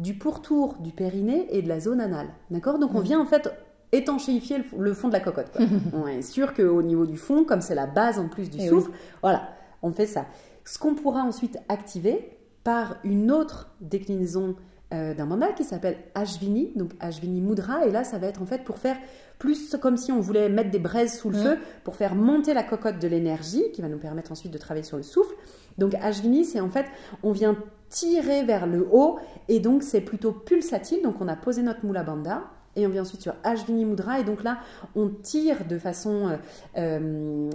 du 0.01 0.15
pourtour 0.15 0.75
du 0.81 0.91
périnée 0.91 1.47
et 1.51 1.63
de 1.63 1.69
la 1.69 1.79
zone 1.79 2.01
anale. 2.01 2.29
D'accord? 2.51 2.81
Donc 2.81 2.97
on 2.97 3.01
mm. 3.01 3.05
vient 3.05 3.21
en 3.21 3.27
fait 3.27 3.49
étanchéifier 3.93 4.59
le, 4.77 4.93
fond 4.93 5.07
de 5.07 5.13
la 5.13 5.21
cocotte. 5.21 5.57
on 5.93 6.09
est 6.09 6.23
sûr 6.23 6.53
qu'au 6.53 6.83
niveau 6.83 7.07
du 7.07 7.17
fond, 7.17 7.45
comme 7.45 7.61
c'est 7.61 7.77
la 7.77 7.87
base 7.87 8.19
en 8.19 8.29
plus 8.29 8.51
du 8.51 8.59
eh 8.61 8.69
souffle, 8.69 8.91
voilà, 9.23 9.51
on 9.83 9.93
fait 9.93 10.07
ça. 10.07 10.27
Ce 10.65 10.81
qu'on 10.81 10.97
pourra 10.97 11.23
ensuite 11.23 11.59
activer 11.69 12.37
par 12.67 12.97
une 13.05 13.31
autre 13.31 13.71
déclinaison 13.81 14.57
euh, 14.93 15.15
d'un 15.15 15.25
mandat 15.25 15.53
qui 15.53 15.63
s'appelle 15.63 15.99
Ashvini, 16.17 16.73
donc 16.75 16.95
Ashvini 16.99 17.41
Mudra, 17.41 17.87
et 17.87 17.93
là 17.93 18.03
ça 18.03 18.19
va 18.19 18.27
être 18.27 18.43
en 18.43 18.45
fait 18.45 18.65
pour 18.65 18.79
faire 18.79 18.97
plus 19.39 19.77
comme 19.81 19.97
si 19.97 20.11
on 20.11 20.19
voulait 20.19 20.49
mettre 20.49 20.73
des 20.73 20.81
braises 20.81 21.17
sous 21.17 21.31
le 21.31 21.39
mm. 21.39 21.43
feu, 21.43 21.59
pour 21.85 21.95
faire 21.95 22.17
monter 22.17 22.55
la 22.55 22.65
cocotte 22.65 22.99
de 22.99 23.07
l'énergie, 23.07 23.71
qui 23.73 23.83
va 23.83 23.89
nous 23.89 23.99
permettre 23.99 24.33
ensuite 24.33 24.51
de 24.51 24.59
travailler 24.59 24.83
sur 24.83 24.97
le 24.97 25.05
souffle. 25.05 25.33
Donc 25.79 25.95
Ashvini, 25.95 26.45
c'est 26.45 26.59
en 26.59 26.69
fait, 26.69 26.87
on 27.23 27.31
vient 27.31 27.57
tirer 27.89 28.43
vers 28.43 28.67
le 28.67 28.89
haut 28.91 29.21
et 29.47 29.61
donc 29.61 29.85
c'est 29.85 30.01
plutôt 30.01 30.33
pulsatile. 30.33 31.03
Donc 31.05 31.21
on 31.21 31.29
a 31.29 31.37
posé 31.37 31.63
notre 31.63 31.87
Mula 31.87 32.03
Bandha 32.03 32.51
et 32.75 32.85
on 32.85 32.91
vient 32.91 33.03
ensuite 33.03 33.23
sur 33.23 33.37
Ashvini 33.45 33.85
Mudra 33.85 34.19
et 34.19 34.25
donc 34.25 34.43
là 34.43 34.59
on 34.97 35.09
tire 35.09 35.69
de 35.69 35.79
façon 35.79 36.31
euh, 36.31 36.37
euh, 36.79 37.51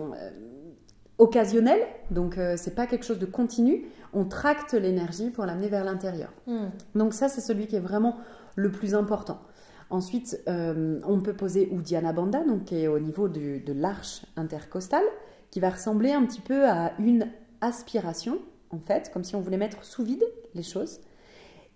occasionnelle. 1.18 1.82
Donc 2.12 2.40
c'est 2.56 2.76
pas 2.76 2.88
quelque 2.88 3.04
chose 3.04 3.20
de 3.20 3.26
continu. 3.26 3.84
On 4.14 4.26
tracte 4.26 4.74
l'énergie 4.74 5.30
pour 5.30 5.46
l'amener 5.46 5.68
vers 5.68 5.84
l'intérieur. 5.84 6.32
Hmm. 6.48 6.70
Donc 6.96 7.14
ça 7.14 7.30
c'est 7.30 7.42
celui 7.42 7.68
qui 7.68 7.76
est 7.76 7.82
vraiment 7.82 8.18
le 8.56 8.72
plus 8.72 8.96
important. 8.96 9.40
Ensuite, 9.90 10.42
on 10.48 11.20
peut 11.22 11.34
poser 11.34 11.70
Uddiyana 11.70 12.14
Bandha, 12.14 12.46
donc 12.46 12.64
qui 12.64 12.78
est 12.78 12.88
au 12.88 13.00
niveau 13.00 13.28
de 13.28 13.74
l'arche 13.74 14.26
intercostale, 14.38 15.04
qui 15.50 15.60
va 15.60 15.70
ressembler 15.70 16.14
un 16.14 16.26
petit 16.26 16.40
peu 16.40 16.66
à 16.66 16.94
une 16.98 17.28
aspiration 17.60 18.40
en 18.72 18.80
fait, 18.80 19.12
comme 19.14 19.24
si 19.24 19.36
on 19.36 19.42
voulait 19.42 19.58
mettre 19.58 19.84
sous 19.84 20.04
vide 20.04 20.24
les 20.56 20.64
choses. 20.64 21.00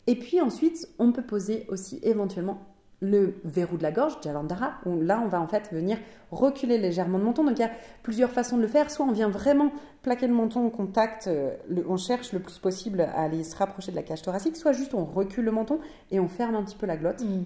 Et 0.07 0.15
puis 0.15 0.39
ensuite, 0.41 0.87
on 0.99 1.11
peut 1.11 1.25
poser 1.25 1.65
aussi 1.67 1.99
éventuellement 2.03 2.61
le 3.01 3.35
verrou 3.43 3.77
de 3.77 3.83
la 3.83 3.91
gorge, 3.91 4.17
Jalandhara, 4.23 4.75
où 4.85 5.01
là, 5.01 5.21
on 5.23 5.27
va 5.27 5.41
en 5.41 5.47
fait 5.47 5.69
venir 5.71 5.97
reculer 6.31 6.77
légèrement 6.77 7.17
le 7.17 7.23
menton. 7.23 7.43
Donc 7.43 7.57
il 7.57 7.61
y 7.61 7.65
a 7.65 7.71
plusieurs 8.03 8.31
façons 8.31 8.57
de 8.57 8.61
le 8.61 8.67
faire. 8.67 8.89
Soit 8.89 9.05
on 9.05 9.11
vient 9.11 9.29
vraiment 9.29 9.71
plaquer 10.01 10.27
le 10.27 10.33
menton 10.33 10.65
au 10.65 10.69
contact, 10.69 11.27
euh, 11.27 11.55
on 11.87 11.97
cherche 11.97 12.31
le 12.33 12.39
plus 12.39 12.57
possible 12.57 13.01
à 13.01 13.21
aller 13.21 13.43
se 13.43 13.55
rapprocher 13.55 13.91
de 13.91 13.95
la 13.95 14.03
cage 14.03 14.21
thoracique, 14.21 14.55
soit 14.55 14.73
juste 14.73 14.93
on 14.93 15.05
recule 15.05 15.45
le 15.45 15.51
menton 15.51 15.79
et 16.11 16.19
on 16.19 16.27
ferme 16.27 16.55
un 16.55 16.63
petit 16.63 16.77
peu 16.77 16.85
la 16.85 16.97
glotte. 16.97 17.21
Mm. 17.21 17.43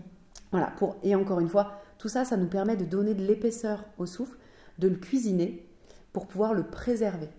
Voilà, 0.52 0.68
pour, 0.78 0.96
et 1.04 1.16
encore 1.16 1.40
une 1.40 1.50
fois, 1.50 1.80
tout 1.98 2.08
ça, 2.08 2.26
ça 2.26 2.38
nous 2.38 2.48
permet 2.48 2.76
de 2.76 2.86
donner 2.86 3.14
de 3.14 3.24
l'épaisseur 3.24 3.84
au 3.98 4.06
souffle, 4.06 4.38
de 4.80 4.88
le 4.88 4.96
cuisiner 4.96 5.66
pour 6.14 6.28
pouvoir 6.28 6.54
le 6.54 6.64
préserver. 6.64 7.30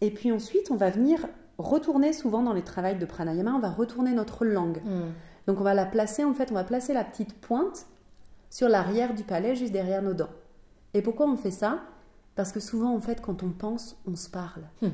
et 0.00 0.10
puis 0.10 0.32
ensuite, 0.32 0.70
on 0.70 0.76
va 0.76 0.90
venir 0.90 1.26
retourner 1.58 2.12
souvent 2.12 2.42
dans 2.42 2.52
les 2.52 2.62
travails 2.62 2.98
de 2.98 3.04
pranayama, 3.04 3.52
on 3.54 3.58
va 3.58 3.70
retourner 3.70 4.12
notre 4.12 4.44
langue. 4.44 4.80
Hmm. 4.84 5.10
Donc 5.50 5.60
on 5.60 5.64
va 5.64 5.74
la 5.74 5.84
placer, 5.84 6.22
en 6.22 6.32
fait, 6.32 6.52
on 6.52 6.54
va 6.54 6.62
placer 6.62 6.94
la 6.94 7.02
petite 7.02 7.34
pointe 7.34 7.86
sur 8.50 8.68
l'arrière 8.68 9.14
du 9.14 9.24
palais, 9.24 9.56
juste 9.56 9.72
derrière 9.72 10.00
nos 10.00 10.14
dents. 10.14 10.30
Et 10.94 11.02
pourquoi 11.02 11.26
on 11.26 11.36
fait 11.36 11.50
ça? 11.50 11.80
Parce 12.36 12.52
que 12.52 12.60
souvent, 12.60 12.94
en 12.94 13.00
fait, 13.00 13.20
quand 13.20 13.42
on 13.42 13.50
pense, 13.50 14.00
on 14.06 14.14
se 14.14 14.30
parle. 14.30 14.62
Hmm. 14.80 14.90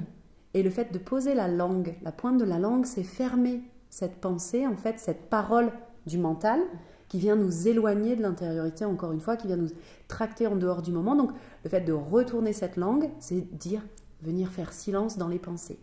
Et 0.54 0.62
le 0.62 0.70
fait 0.70 0.94
de 0.94 0.98
poser 0.98 1.34
la 1.34 1.46
langue, 1.46 1.96
la 2.00 2.10
pointe 2.10 2.38
de 2.38 2.44
la 2.46 2.58
langue, 2.58 2.86
c'est 2.86 3.02
fermer 3.02 3.64
cette 3.90 4.18
pensée, 4.18 4.66
en 4.66 4.78
fait, 4.78 4.98
cette 4.98 5.28
parole 5.28 5.70
du 6.06 6.16
mental 6.16 6.62
qui 7.08 7.18
vient 7.18 7.36
nous 7.36 7.68
éloigner 7.68 8.16
de 8.16 8.22
l'intériorité, 8.22 8.86
encore 8.86 9.12
une 9.12 9.20
fois, 9.20 9.36
qui 9.36 9.48
vient 9.48 9.58
nous 9.58 9.68
tracter 10.08 10.46
en 10.46 10.56
dehors 10.56 10.80
du 10.80 10.90
moment. 10.90 11.16
Donc, 11.16 11.32
le 11.64 11.68
fait 11.68 11.82
de 11.82 11.92
retourner 11.92 12.54
cette 12.54 12.78
langue, 12.78 13.10
c'est 13.18 13.42
dire 13.58 13.82
venir 14.22 14.48
faire 14.48 14.72
silence 14.72 15.18
dans 15.18 15.28
les 15.28 15.38
pensées. 15.38 15.78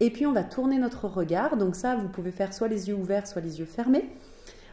Et 0.00 0.10
puis 0.10 0.26
on 0.26 0.32
va 0.32 0.42
tourner 0.42 0.78
notre 0.78 1.06
regard, 1.06 1.56
donc 1.56 1.76
ça 1.76 1.96
vous 1.96 2.08
pouvez 2.08 2.32
faire 2.32 2.52
soit 2.52 2.68
les 2.68 2.88
yeux 2.88 2.94
ouverts, 2.94 3.26
soit 3.26 3.42
les 3.42 3.60
yeux 3.60 3.64
fermés. 3.64 4.10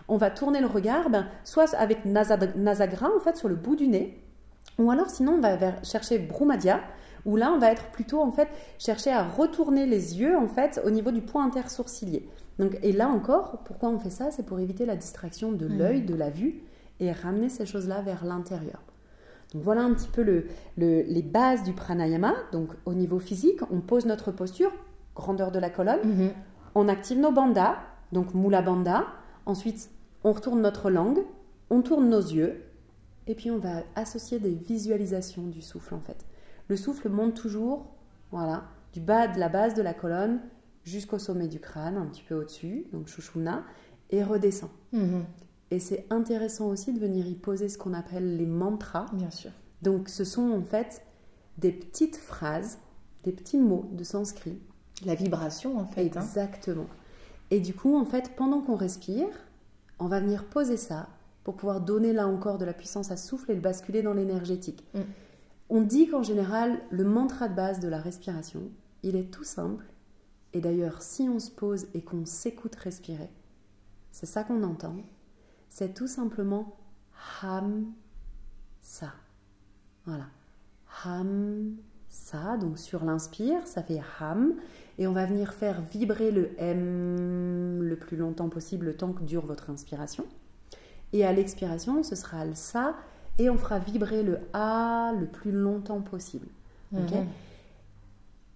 On 0.07 0.17
va 0.17 0.31
tourner 0.31 0.59
le 0.59 0.67
regard, 0.67 1.09
ben, 1.09 1.27
soit 1.43 1.73
avec 1.75 2.05
nasagra 2.05 3.09
en 3.15 3.19
fait 3.19 3.37
sur 3.37 3.47
le 3.47 3.55
bout 3.55 3.75
du 3.75 3.87
nez, 3.87 4.19
ou 4.77 4.89
alors 4.91 5.09
sinon 5.09 5.33
on 5.33 5.39
va 5.39 5.83
chercher 5.83 6.19
Brumadia, 6.19 6.81
où 7.25 7.35
là 7.35 7.51
on 7.51 7.59
va 7.59 7.71
être 7.71 7.91
plutôt 7.91 8.19
en 8.19 8.31
fait 8.31 8.47
chercher 8.79 9.11
à 9.11 9.23
retourner 9.23 9.85
les 9.85 10.19
yeux 10.19 10.35
en 10.35 10.47
fait 10.47 10.81
au 10.85 10.89
niveau 10.89 11.11
du 11.11 11.21
point 11.21 11.45
intersourcilier. 11.45 12.27
Donc, 12.59 12.77
et 12.83 12.91
là 12.91 13.07
encore, 13.07 13.59
pourquoi 13.63 13.89
on 13.89 13.99
fait 13.99 14.09
ça? 14.09 14.31
C'est 14.31 14.45
pour 14.45 14.59
éviter 14.59 14.85
la 14.85 14.95
distraction 14.95 15.51
de 15.51 15.65
l'œil, 15.65 16.01
mmh. 16.01 16.05
de 16.05 16.15
la 16.15 16.29
vue, 16.29 16.63
et 16.99 17.11
ramener 17.11 17.49
ces 17.49 17.65
choses-là 17.65 18.01
vers 18.01 18.25
l'intérieur. 18.25 18.81
Donc 19.53 19.63
voilà 19.63 19.81
un 19.81 19.93
petit 19.93 20.09
peu 20.09 20.21
le, 20.21 20.45
les 20.77 21.21
bases 21.23 21.63
du 21.63 21.73
pranayama. 21.73 22.33
Donc 22.51 22.69
au 22.85 22.93
niveau 22.93 23.19
physique, 23.19 23.59
on 23.71 23.81
pose 23.81 24.05
notre 24.05 24.31
posture, 24.31 24.71
grandeur 25.15 25.51
de 25.51 25.59
la 25.59 25.69
colonne, 25.69 25.99
mhm. 26.03 26.31
on 26.75 26.87
active 26.87 27.19
nos 27.19 27.31
bandas 27.31 27.77
donc 28.11 28.33
Mula 28.33 28.61
Bandha. 28.61 29.05
Ensuite, 29.45 29.89
on 30.23 30.31
retourne 30.31 30.61
notre 30.61 30.89
langue, 30.89 31.19
on 31.69 31.81
tourne 31.81 32.09
nos 32.09 32.21
yeux, 32.21 32.63
et 33.27 33.35
puis 33.35 33.51
on 33.51 33.57
va 33.57 33.83
associer 33.95 34.39
des 34.39 34.53
visualisations 34.53 35.47
du 35.47 35.61
souffle 35.61 35.95
en 35.95 35.99
fait. 35.99 36.25
Le 36.67 36.75
souffle 36.75 37.09
monte 37.09 37.33
toujours, 37.33 37.87
voilà, 38.31 38.65
du 38.93 38.99
bas 38.99 39.27
de 39.27 39.39
la 39.39 39.49
base 39.49 39.73
de 39.73 39.81
la 39.81 39.93
colonne 39.93 40.41
jusqu'au 40.83 41.19
sommet 41.19 41.47
du 41.47 41.59
crâne, 41.59 41.97
un 41.97 42.05
petit 42.05 42.23
peu 42.23 42.35
au-dessus, 42.35 42.87
donc 42.91 43.07
Shushumna, 43.07 43.63
et 44.09 44.23
redescend. 44.23 44.69
Mhm. 44.91 45.23
Et 45.69 45.79
c'est 45.79 46.05
intéressant 46.09 46.67
aussi 46.67 46.91
de 46.91 46.99
venir 46.99 47.27
y 47.27 47.35
poser 47.35 47.69
ce 47.69 47.77
qu'on 47.77 47.93
appelle 47.93 48.37
les 48.37 48.45
mantras. 48.45 49.05
Bien 49.13 49.31
sûr. 49.31 49.51
Donc 49.81 50.09
ce 50.09 50.25
sont 50.25 50.51
en 50.51 50.63
fait 50.63 51.01
des 51.57 51.71
petites 51.71 52.17
phrases, 52.17 52.79
des 53.23 53.31
petits 53.31 53.57
mots 53.57 53.89
de 53.93 54.03
sanskrit. 54.03 54.59
La 55.05 55.15
vibration, 55.15 55.79
en 55.79 55.85
fait. 55.85 56.15
hein. 56.15 56.21
Exactement. 56.21 56.87
Et 57.49 57.59
du 57.59 57.73
coup, 57.73 57.97
en 57.97 58.05
fait, 58.05 58.35
pendant 58.35 58.61
qu'on 58.61 58.75
respire, 58.75 59.27
on 59.99 60.07
va 60.07 60.19
venir 60.19 60.45
poser 60.45 60.77
ça 60.77 61.09
pour 61.43 61.55
pouvoir 61.55 61.81
donner 61.81 62.13
là 62.13 62.27
encore 62.27 62.57
de 62.57 62.65
la 62.65 62.73
puissance 62.73 63.11
à 63.11 63.17
souffle 63.17 63.51
et 63.51 63.55
le 63.55 63.61
basculer 63.61 64.01
dans 64.01 64.13
l'énergétique. 64.13 64.83
Mm. 64.93 64.99
On 65.69 65.81
dit 65.81 66.07
qu'en 66.07 66.23
général, 66.23 66.79
le 66.91 67.03
mantra 67.03 67.47
de 67.47 67.55
base 67.55 67.79
de 67.79 67.87
la 67.87 67.99
respiration, 67.99 68.61
il 69.03 69.15
est 69.15 69.31
tout 69.31 69.43
simple. 69.43 69.85
Et 70.53 70.59
d'ailleurs, 70.59 71.01
si 71.01 71.29
on 71.29 71.39
se 71.39 71.49
pose 71.49 71.87
et 71.93 72.01
qu'on 72.01 72.25
s'écoute 72.25 72.75
respirer, 72.75 73.29
c'est 74.11 74.25
ça 74.25 74.43
qu'on 74.43 74.63
entend. 74.63 74.95
C'est 75.69 75.93
tout 75.93 76.07
simplement 76.07 76.75
Ham 77.41 77.85
Sa. 78.81 79.13
Voilà. 80.05 80.25
Ham 81.05 81.75
Sa. 82.09 82.57
Donc 82.57 82.77
sur 82.77 83.05
l'inspire, 83.05 83.65
ça 83.65 83.81
fait 83.81 84.01
Ham. 84.19 84.53
Et 84.97 85.07
on 85.07 85.13
va 85.13 85.25
venir 85.25 85.53
faire 85.53 85.81
vibrer 85.81 86.31
le 86.31 86.51
M 86.57 87.81
le 87.81 87.95
plus 87.95 88.17
longtemps 88.17 88.49
possible, 88.49 88.87
le 88.87 88.95
temps 88.95 89.13
que 89.13 89.23
dure 89.23 89.45
votre 89.45 89.69
inspiration. 89.69 90.25
Et 91.13 91.25
à 91.25 91.33
l'expiration, 91.33 92.03
ce 92.03 92.15
sera 92.15 92.45
le 92.45 92.55
Sa. 92.55 92.95
Et 93.39 93.49
on 93.49 93.57
fera 93.57 93.79
vibrer 93.79 94.23
le 94.23 94.39
A 94.53 95.13
le 95.19 95.25
plus 95.25 95.51
longtemps 95.51 96.01
possible. 96.01 96.47
Mhm. 96.91 97.27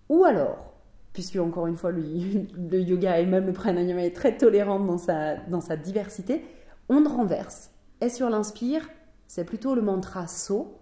Ou 0.10 0.26
alors, 0.26 0.74
puisque 1.14 1.38
encore 1.38 1.68
une 1.68 1.78
fois, 1.78 1.92
le, 1.92 2.02
le 2.70 2.80
yoga 2.80 3.20
et 3.20 3.26
même 3.26 3.46
le 3.46 3.54
pranayama 3.54 4.04
est 4.04 4.16
très 4.16 4.38
tolérant 4.38 4.80
dans 4.80 4.98
sa, 4.98 5.38
dans 5.38 5.62
sa 5.62 5.78
diversité, 5.78 6.44
on 6.90 7.04
renverse. 7.04 7.72
Et 8.02 8.10
sur 8.10 8.30
l'inspire, 8.30 8.88
c'est 9.28 9.46
plutôt 9.46 9.76
le 9.76 9.82
mantra 9.82 10.28
So. 10.28 10.78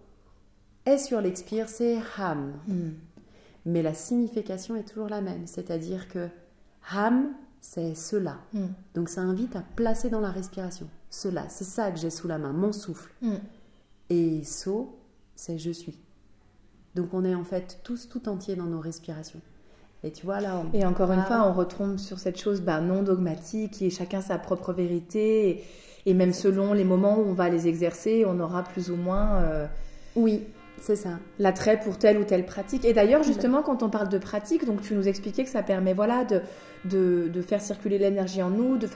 Et 0.85 0.97
sur 0.97 1.21
l'expire, 1.21 1.69
c'est 1.69 1.99
Ham. 2.17 2.53
Mhm. 2.67 2.93
Mais 3.65 3.81
la 3.81 3.93
signification 3.93 4.75
est 4.75 4.83
toujours 4.83 5.09
la 5.09 5.21
même, 5.21 5.47
c'est-à-dire 5.47 6.07
que 6.09 6.27
Ham, 6.91 7.27
c'est 7.61 7.95
cela. 7.95 8.37
Mhm. 8.53 8.73
Donc 8.95 9.09
ça 9.09 9.21
invite 9.21 9.55
à 9.55 9.63
placer 9.75 10.09
dans 10.09 10.19
la 10.19 10.31
respiration. 10.31 10.87
Cela, 11.09 11.47
c'est 11.49 11.63
ça 11.63 11.91
que 11.91 11.97
j'ai 11.99 12.09
sous 12.09 12.27
la 12.27 12.37
main, 12.37 12.51
mon 12.53 12.71
souffle. 12.73 13.11
Mhm. 13.21 13.39
Et 14.09 14.43
So, 14.43 14.97
c'est 15.35 15.57
je 15.57 15.71
suis. 15.71 15.97
Donc 16.95 17.13
on 17.13 17.23
est 17.23 17.35
en 17.35 17.43
fait 17.45 17.79
tous 17.83 18.09
tout 18.09 18.27
entiers 18.29 18.55
dans 18.55 18.65
nos 18.65 18.79
respirations. 18.81 19.39
Et 20.03 20.11
tu 20.11 20.25
vois 20.25 20.41
là, 20.41 20.57
on- 20.61 20.77
Et 20.77 20.85
encore 20.85 21.11
une 21.13 21.21
fois, 21.23 21.47
on 21.47 21.53
retombe 21.53 21.97
sur 21.97 22.19
cette 22.19 22.37
chose 22.37 22.61
bah, 22.61 22.81
non 22.81 23.03
dogmatique, 23.03 23.71
qui 23.71 23.85
est 23.87 23.89
chacun 23.89 24.19
sa 24.21 24.37
propre 24.37 24.73
vérité. 24.73 25.49
Et, 25.49 25.63
et 26.05 26.13
même 26.13 26.33
selon 26.33 26.73
les 26.73 26.83
moments 26.83 27.17
où 27.17 27.21
on 27.21 27.33
va 27.33 27.47
les 27.49 27.67
exercer, 27.69 28.25
on 28.27 28.37
aura 28.41 28.63
plus 28.63 28.91
ou 28.91 28.97
moins 28.97 29.35
euh, 29.37 29.65
oui, 30.17 30.41
c'est 30.79 30.95
ça. 30.95 31.19
l'attrait 31.39 31.79
pour 31.79 31.97
telle 31.97 32.17
ou 32.17 32.23
telle 32.23 32.45
pratique. 32.45 32.83
Et 32.83 32.93
d'ailleurs, 32.93 33.23
justement, 33.23 33.61
quand 33.61 33.83
on 33.83 33.89
parle 33.89 34.09
de 34.09 34.17
pratique, 34.17 34.65
donc 34.65 34.81
tu 34.81 34.93
nous 34.93 35.07
expliquais 35.07 35.43
que 35.43 35.49
ça 35.49 35.63
permet 35.63 35.93
voilà, 35.93 36.25
de, 36.25 36.41
de, 36.85 37.29
de 37.29 37.41
faire 37.41 37.61
circuler 37.61 37.97
l'énergie 37.97 38.41
en 38.41 38.49
nous. 38.49 38.77
De, 38.77 38.87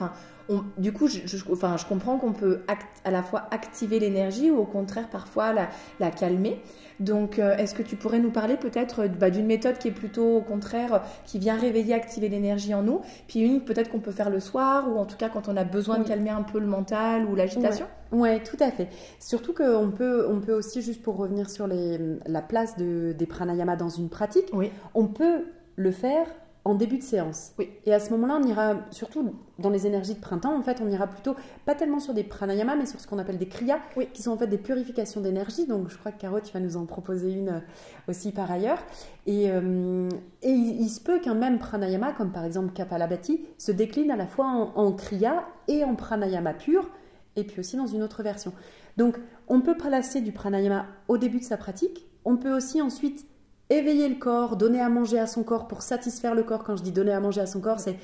on- 0.48 0.64
du 0.78 0.92
coup, 0.92 1.06
je, 1.08 1.20
je- 1.26 1.44
enfin, 1.52 1.76
je 1.76 1.84
comprends 1.86 2.16
qu'on 2.18 2.32
peut 2.32 2.60
act- 2.68 2.86
à 3.04 3.10
la 3.10 3.22
fois 3.22 3.48
activer 3.50 3.98
l'énergie 3.98 4.50
ou 4.50 4.58
au 4.58 4.64
contraire 4.64 5.08
parfois 5.10 5.52
la, 5.52 5.68
la 6.00 6.10
calmer. 6.10 6.60
Donc, 7.00 7.38
euh, 7.38 7.56
est-ce 7.56 7.74
que 7.74 7.82
tu 7.82 7.94
pourrais 7.96 8.18
nous 8.18 8.30
parler 8.32 8.56
peut-être 8.56 9.02
euh, 9.04 9.08
bah, 9.08 9.30
d'une 9.30 9.46
méthode 9.46 9.78
qui 9.78 9.88
est 9.88 9.92
plutôt 9.92 10.36
au 10.38 10.40
contraire, 10.40 10.94
euh, 10.94 10.98
qui 11.24 11.38
vient 11.38 11.56
réveiller, 11.56 11.94
activer 11.94 12.28
l'énergie 12.28 12.74
en 12.74 12.82
nous, 12.82 13.02
puis 13.28 13.40
une 13.40 13.60
peut-être 13.60 13.88
qu'on 13.90 14.00
peut 14.00 14.10
faire 14.10 14.30
le 14.30 14.40
soir 14.40 14.88
ou 14.90 14.98
en 14.98 15.04
tout 15.06 15.16
cas 15.16 15.28
quand 15.28 15.48
on 15.48 15.56
a 15.56 15.64
besoin 15.64 15.96
Oui. 15.98 16.02
de 16.04 16.08
calmer 16.08 16.30
un 16.30 16.42
peu 16.42 16.58
le 16.58 16.66
mental 16.66 17.24
ou 17.26 17.34
l'agitation? 17.36 17.86
Ouais, 18.10 18.42
tout 18.42 18.56
à 18.60 18.70
fait. 18.70 18.88
Surtout 19.20 19.52
qu'on 19.52 19.90
peut, 19.90 20.26
on 20.28 20.40
peut 20.40 20.54
aussi, 20.54 20.82
juste 20.82 21.02
pour 21.02 21.16
revenir 21.18 21.50
sur 21.50 21.66
les, 21.66 21.98
la 22.26 22.42
place 22.42 22.76
de, 22.76 23.12
des 23.12 23.26
pranayamas 23.26 23.76
dans 23.76 23.90
une 23.90 24.08
pratique, 24.08 24.46
Oui. 24.52 24.70
on 24.94 25.06
peut 25.06 25.44
le 25.76 25.90
faire 25.92 26.26
en 26.68 26.74
début 26.74 26.98
de 26.98 27.02
séance. 27.02 27.52
Oui. 27.58 27.70
Et 27.86 27.94
à 27.94 27.98
ce 27.98 28.10
moment-là, 28.10 28.38
on 28.42 28.46
ira, 28.46 28.76
surtout 28.90 29.32
dans 29.58 29.70
les 29.70 29.86
énergies 29.86 30.14
de 30.14 30.20
printemps, 30.20 30.54
en 30.54 30.62
fait, 30.62 30.80
on 30.82 30.88
ira 30.90 31.06
plutôt, 31.06 31.34
pas 31.64 31.74
tellement 31.74 31.98
sur 31.98 32.12
des 32.12 32.24
pranayamas, 32.24 32.76
mais 32.76 32.84
sur 32.84 33.00
ce 33.00 33.06
qu'on 33.06 33.18
appelle 33.18 33.38
des 33.38 33.48
kriyas, 33.48 33.78
Oui. 33.96 34.08
qui 34.12 34.20
sont 34.22 34.32
en 34.32 34.36
fait 34.36 34.46
des 34.46 34.58
purifications 34.58 35.22
d'énergie. 35.22 35.66
Donc, 35.66 35.88
je 35.88 35.96
crois 35.96 36.12
que 36.12 36.20
Caro, 36.20 36.40
tu 36.40 36.52
vas 36.52 36.60
nous 36.60 36.76
en 36.76 36.84
proposer 36.84 37.32
une 37.32 37.48
euh, 37.48 37.60
aussi 38.06 38.32
par 38.32 38.50
ailleurs. 38.50 38.78
Et, 39.26 39.50
euh, 39.50 40.08
et 40.42 40.50
il, 40.50 40.82
il 40.82 40.88
se 40.90 41.00
peut 41.00 41.20
qu'un 41.20 41.34
même 41.34 41.58
pranayama, 41.58 42.12
comme 42.12 42.32
par 42.32 42.44
exemple 42.44 42.72
Kapalabhati, 42.74 43.46
se 43.56 43.72
décline 43.72 44.10
à 44.10 44.16
la 44.16 44.26
fois 44.26 44.46
en, 44.46 44.72
en 44.76 44.92
kriya 44.92 45.46
et 45.68 45.84
en 45.84 45.94
pranayama 45.94 46.52
pur, 46.52 46.90
et 47.36 47.44
puis 47.44 47.60
aussi 47.60 47.76
dans 47.78 47.86
une 47.86 48.02
autre 48.02 48.22
version. 48.22 48.52
Donc, 48.98 49.16
on 49.48 49.62
peut 49.62 49.76
placer 49.76 50.20
du 50.20 50.32
pranayama 50.32 50.84
au 51.08 51.16
début 51.16 51.38
de 51.38 51.44
sa 51.44 51.56
pratique. 51.56 52.04
On 52.26 52.36
peut 52.36 52.54
aussi 52.54 52.82
ensuite 52.82 53.26
éveiller 53.70 54.08
le 54.08 54.14
corps, 54.16 54.56
donner 54.56 54.80
à 54.80 54.88
manger 54.88 55.18
à 55.18 55.26
son 55.26 55.42
corps 55.42 55.68
pour 55.68 55.82
satisfaire 55.82 56.34
le 56.34 56.42
corps. 56.42 56.64
Quand 56.64 56.76
je 56.76 56.82
dis 56.82 56.92
donner 56.92 57.12
à 57.12 57.20
manger 57.20 57.40
à 57.40 57.46
son 57.46 57.60
corps, 57.60 57.80
c'est 57.80 57.96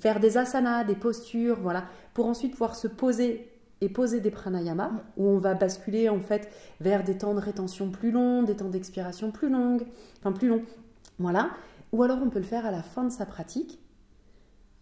faire 0.00 0.20
des 0.20 0.36
asanas, 0.36 0.84
des 0.84 0.94
postures, 0.94 1.58
voilà, 1.60 1.84
pour 2.14 2.26
ensuite 2.26 2.52
pouvoir 2.52 2.76
se 2.76 2.88
poser 2.88 3.50
et 3.80 3.88
poser 3.88 4.20
des 4.20 4.30
pranayamas 4.30 4.90
où 5.16 5.28
on 5.28 5.38
va 5.38 5.54
basculer 5.54 6.08
en 6.08 6.20
fait 6.20 6.50
vers 6.80 7.04
des 7.04 7.16
temps 7.16 7.34
de 7.34 7.40
rétention 7.40 7.90
plus 7.90 8.10
longs, 8.10 8.42
des 8.42 8.56
temps 8.56 8.68
d'expiration 8.68 9.30
plus 9.30 9.48
longues, 9.48 9.86
enfin 10.18 10.32
plus 10.32 10.48
longs, 10.48 10.62
voilà. 11.18 11.50
Ou 11.92 12.02
alors 12.02 12.18
on 12.22 12.28
peut 12.28 12.40
le 12.40 12.44
faire 12.44 12.66
à 12.66 12.70
la 12.70 12.82
fin 12.82 13.04
de 13.04 13.10
sa 13.12 13.24
pratique. 13.24 13.78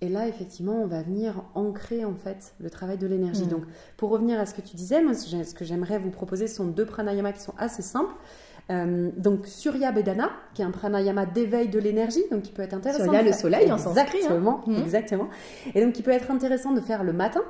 Et 0.03 0.09
là, 0.11 0.29
effectivement, 0.29 0.83
on 0.83 0.87
va 0.87 1.03
venir 1.03 1.43
ancrer 1.55 2.05
en 2.05 2.15
fait 2.15 2.55
le 2.61 2.69
travail 2.69 2.99
de 2.99 3.07
l'énergie. 3.07 3.47
Mm. 3.47 3.49
Donc, 3.49 3.63
pour 3.97 4.11
revenir 4.11 4.39
à 4.39 4.45
ce 4.45 4.53
que 4.55 4.61
tu 4.61 4.77
disais, 4.77 5.03
moi, 5.03 5.15
ce 5.15 5.25
que 5.25 5.31
j'ai- 5.31 5.45
ce 5.45 5.55
que 5.55 5.65
j'aimerais 5.65 5.99
vous 5.99 6.11
proposer 6.11 6.49
ce 6.49 6.57
sont 6.57 6.67
deux 6.67 6.85
pranayamas 6.85 7.33
qui 7.33 7.41
sont 7.41 7.55
assez 7.57 7.81
simples. 7.83 8.15
Euh, 8.71 9.11
donc 9.17 9.47
Surya 9.47 9.93
Bedana, 9.93 10.31
qui 10.55 10.63
est 10.63 10.65
un 10.65 10.73
pranayama 10.73 11.25
d'éveil 11.25 11.69
de 11.69 11.79
l'énergie, 11.79 12.25
donc 12.33 12.43
qui 12.43 12.53
peut 12.53 12.63
être 12.63 12.75
intéressant. 12.75 13.05
Surya, 13.05 13.23
le 13.23 13.33
soleil 13.33 13.71
en 13.71 13.79
sanskrit, 13.79 14.03
hein. 14.03 14.11
Exactement, 14.19 14.61
Mhm. 14.67 14.83
exactement. 14.83 15.29
Et 15.75 15.85
donc 15.85 15.93
qui 15.93 16.03
peut 16.03 16.11
être 16.11 16.31
intéressant 16.31 16.73
de 16.73 16.81
faire 16.81 17.05
le 17.05 17.13
matin. 17.13 17.43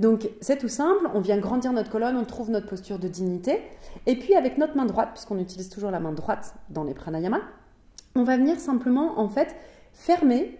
Donc 0.00 0.28
c'est 0.40 0.58
tout 0.58 0.68
simple, 0.68 1.08
on 1.14 1.20
vient 1.20 1.38
grandir 1.38 1.72
notre 1.72 1.90
colonne, 1.90 2.16
on 2.16 2.24
trouve 2.24 2.50
notre 2.50 2.66
posture 2.66 2.98
de 2.98 3.08
dignité, 3.08 3.62
et 4.06 4.16
puis 4.16 4.34
avec 4.34 4.58
notre 4.58 4.76
main 4.76 4.86
droite, 4.86 5.10
puisqu'on 5.14 5.38
utilise 5.38 5.68
toujours 5.68 5.90
la 5.90 6.00
main 6.00 6.12
droite 6.12 6.54
dans 6.68 6.82
les 6.84 6.94
pranayamas, 6.94 7.40
on 8.16 8.24
va 8.24 8.36
venir 8.36 8.58
simplement 8.58 9.18
en 9.20 9.28
fait 9.28 9.54
fermer 9.92 10.58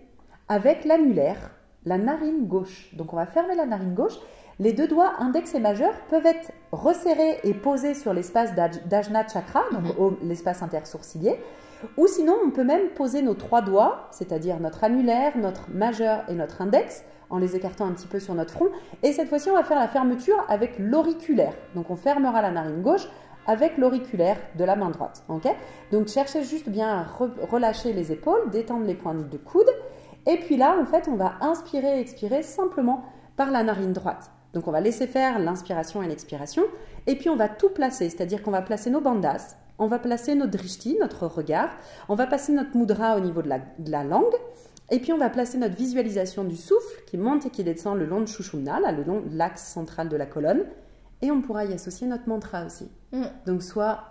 avec 0.49 0.85
l'annulaire 0.85 1.51
la 1.85 1.99
narine 1.99 2.47
gauche. 2.47 2.95
Donc 2.97 3.13
on 3.13 3.17
va 3.17 3.27
fermer 3.27 3.55
la 3.55 3.67
narine 3.67 3.93
gauche. 3.93 4.15
Les 4.61 4.73
deux 4.73 4.87
doigts 4.87 5.15
index 5.19 5.55
et 5.55 5.61
majeur 5.61 5.93
peuvent 6.11 6.27
être 6.27 6.53
resserrés 6.73 7.41
et 7.43 7.55
posés 7.55 7.95
sur 7.95 8.13
l'espace 8.15 8.55
d'Aj- 8.55 8.85
d'Ajna 8.87 9.27
Chakra, 9.27 9.63
donc 9.73 9.99
au- 9.99 10.17
l'espace 10.23 10.63
intersourcilier. 10.63 11.41
Ou 11.97 12.07
sinon, 12.07 12.35
on 12.47 12.51
peut 12.51 12.65
même 12.65 12.89
poser 12.91 13.21
nos 13.21 13.35
trois 13.35 13.61
doigts, 13.63 14.07
c'est-à-dire 14.11 14.61
notre 14.61 14.85
annulaire, 14.85 15.37
notre 15.37 15.71
majeur 15.71 16.25
et 16.29 16.35
notre 16.35 16.63
index, 16.63 17.05
en 17.31 17.39
les 17.39 17.57
écartant 17.57 17.87
un 17.87 17.93
petit 17.93 18.07
peu 18.07 18.21
sur 18.21 18.35
notre 18.35 18.53
front. 18.53 18.69
Et 19.03 19.13
cette 19.13 19.29
fois-ci, 19.29 19.51
on 19.51 19.55
va 19.55 19.65
faire 19.65 19.79
la 19.79 19.89
fermeture 19.89 20.45
avec 20.49 20.79
l'auriculaire. 20.79 21.55
Donc 21.75 21.91
on 21.91 21.97
fermera 21.97 22.41
la 22.41 22.51
narine 22.53 22.81
gauche 22.81 23.09
avec 23.47 23.77
l'auriculaire 23.77 24.37
de 24.57 24.65
la 24.65 24.77
main 24.77 24.91
droite. 24.91 25.25
Donc 25.93 26.07
cherchez 26.09 26.45
juste 26.45 26.69
bien 26.69 26.89
à 26.89 27.03
re- 27.05 27.45
relâcher 27.51 27.93
les 27.93 28.13
épaules, 28.13 28.49
détendre 28.51 28.87
les 28.87 28.95
pointes 28.95 29.29
de 29.29 29.37
coude. 29.37 29.69
Et 30.27 30.37
puis 30.39 30.57
là, 30.57 30.77
en 30.81 30.87
fait, 30.87 31.09
on 31.09 31.17
va 31.17 31.35
inspirer 31.41 31.99
et 31.99 32.01
expirer 32.01 32.43
simplement 32.43 33.05
par 33.37 33.51
la 33.51 33.63
narine 33.63 33.93
droite. 33.93 34.31
Donc 34.55 34.67
on 34.69 34.71
va 34.73 34.81
laisser 34.81 35.07
faire 35.07 35.39
l'inspiration 35.39 36.03
et 36.03 36.09
l'expiration. 36.09 36.63
Et 37.07 37.17
puis 37.17 37.29
on 37.29 37.37
va 37.37 37.49
tout 37.49 37.71
placer, 37.71 38.09
c'est-à-dire 38.09 38.43
qu'on 38.43 38.51
va 38.51 38.63
placer 38.63 38.89
nos 38.91 39.01
bandas, 39.01 39.57
on 39.79 39.87
va 39.89 39.99
placer 39.99 40.35
notre 40.35 40.53
drishti, 40.53 40.97
notre 41.01 41.27
regard, 41.27 41.71
on 42.09 42.15
va 42.15 42.27
passer 42.27 42.53
notre 42.53 42.77
mudra 42.77 43.17
au 43.17 43.21
niveau 43.21 43.43
de 43.43 43.49
la, 43.49 43.59
de 43.59 43.91
la 43.91 44.05
langue. 44.05 44.35
Et 44.91 45.01
puis 45.01 45.13
on 45.13 45.19
va 45.19 45.31
placer 45.31 45.59
notre 45.59 45.75
visualisation 45.77 46.45
du 46.45 46.57
souffle 46.57 47.03
qui 47.07 47.17
monte 47.17 47.47
et 47.47 47.51
qui 47.51 47.65
descend 47.65 47.99
le 47.99 48.07
long 48.07 48.21
de 48.21 48.27
Shushumna, 48.27 48.81
là, 48.81 48.93
le 48.93 49.03
long 49.03 49.21
de 49.21 49.37
l'axe 49.37 49.65
central 49.67 50.09
de 50.09 50.17
la 50.17 50.27
colonne. 50.27 50.65
Et 51.23 51.31
on 51.31 51.41
pourra 51.41 51.65
y 51.65 51.73
associer 51.73 52.07
notre 52.07 52.29
mantra 52.29 52.65
aussi. 52.67 52.89
Mm. 53.13 53.25
Donc 53.47 53.63
soit 53.63 54.05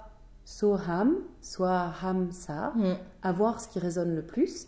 Soham, 0.46 1.16
soit 1.42 1.94
Hamsa, 2.04 2.74
Mm. 2.76 2.94
à 3.22 3.32
voir 3.32 3.62
ce 3.62 3.68
qui 3.68 3.80
résonne 3.80 4.16
le 4.16 4.24
plus. 4.24 4.68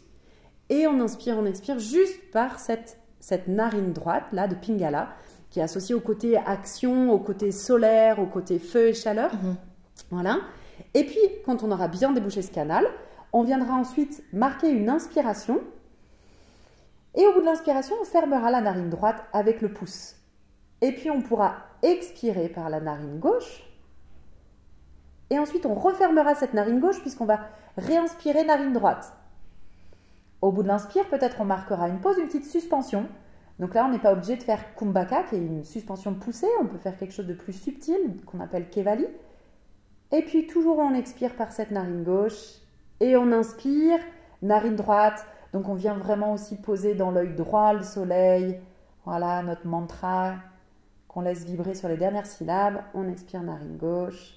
Et 0.70 0.88
on 0.88 1.00
inspire, 1.02 1.38
on 1.38 1.46
expire 1.46 1.80
juste 1.80 2.32
par 2.32 2.60
cette, 2.60 3.00
cette 3.20 3.48
narine 3.48 3.92
droite, 3.92 4.26
là, 4.32 4.48
de 4.48 4.56
Pingala, 4.56 5.10
qui 5.56 5.62
est 5.62 5.64
associée 5.64 5.96
au 5.96 6.02
côté 6.02 6.36
action, 6.36 7.12
au 7.12 7.18
côté 7.18 7.50
solaire, 7.54 8.20
au 8.20 8.26
côté 8.26 8.60
feu 8.60 8.90
et 8.90 8.94
chaleur. 8.94 9.34
Mhm. 9.36 9.56
Voilà. 10.12 10.40
Et 10.94 11.06
puis, 11.06 11.22
quand 11.46 11.64
on 11.64 11.72
aura 11.72 11.88
bien 11.88 12.12
débouché 12.12 12.42
ce 12.42 12.52
canal, 12.52 12.86
on 13.32 13.42
viendra 13.42 13.74
ensuite 13.74 14.22
marquer 14.34 14.70
une 14.70 14.90
inspiration. 14.90 15.62
Et 17.16 17.26
au 17.26 17.32
bout 17.32 17.40
de 17.40 17.46
l'inspiration, 17.46 17.96
on 18.02 18.04
fermera 18.04 18.52
la 18.52 18.60
narine 18.60 18.90
droite 18.90 19.24
avec 19.32 19.62
le 19.62 19.72
pouce. 19.72 20.16
Et 20.82 20.92
puis 20.92 21.10
on 21.10 21.22
pourra 21.22 21.56
expirer 21.84 22.50
par 22.50 22.70
la 22.70 22.82
narine 22.82 23.20
gauche. 23.20 23.64
Et 25.30 25.40
ensuite, 25.40 25.66
on 25.66 25.74
refermera 25.74 26.36
cette 26.36 26.54
narine 26.54 26.82
gauche 26.82 27.00
puisqu'on 27.00 27.24
va 27.24 27.48
réinspirer 27.78 28.44
narine 28.44 28.74
droite. 28.74 29.14
Au 30.42 30.52
bout 30.52 30.64
de 30.64 30.68
l'inspire, 30.68 31.08
peut-être 31.08 31.38
on 31.40 31.46
marquera 31.46 31.88
une 31.88 32.02
pause, 32.02 32.18
une 32.18 32.28
petite 32.28 32.52
suspension. 32.52 33.08
Donc 33.60 33.74
là, 33.74 33.86
on 33.86 33.92
n'est 33.92 34.00
pas 34.00 34.14
obligé 34.14 34.36
de 34.36 34.44
faire 34.44 34.76
kumbhaka, 34.76 35.24
qui 35.24 35.36
est 35.36 35.40
une 35.40 35.64
suspension 35.64 36.14
poussée. 36.14 36.48
On 36.62 36.66
peut 36.66 36.78
faire 36.78 36.98
quelque 36.98 37.14
chose 37.14 37.28
de 37.28 37.34
plus 37.34 37.54
subtil, 37.54 38.18
qu'on 38.26 38.40
appelle 38.42 38.70
kevali. 38.70 39.06
Et 40.12 40.22
puis, 40.24 40.48
toujours 40.48 40.78
on 40.80 40.94
expire 40.94 41.36
par 41.36 41.52
cette 41.52 41.72
narine 41.72 42.04
gauche. 42.04 42.60
Et 43.00 43.16
on 43.16 43.32
inspire, 43.32 44.00
narine 44.42 44.76
droite. 44.76 45.26
Donc, 45.54 45.70
on 45.70 45.74
vient 45.74 45.98
vraiment 45.98 46.34
aussi 46.34 46.58
poser 46.58 46.96
dans 46.96 47.12
l'œil 47.12 47.34
droit 47.34 47.74
le 47.74 47.84
soleil. 47.84 48.60
Voilà 49.06 49.42
notre 49.44 49.68
mantra 49.68 50.36
qu'on 51.08 51.22
laisse 51.22 51.46
vibrer 51.46 51.76
sur 51.76 51.88
les 51.88 51.98
dernières 51.98 52.26
syllabes. 52.26 52.82
On 52.94 53.08
expire 53.08 53.42
narine 53.42 53.78
gauche. 53.78 54.36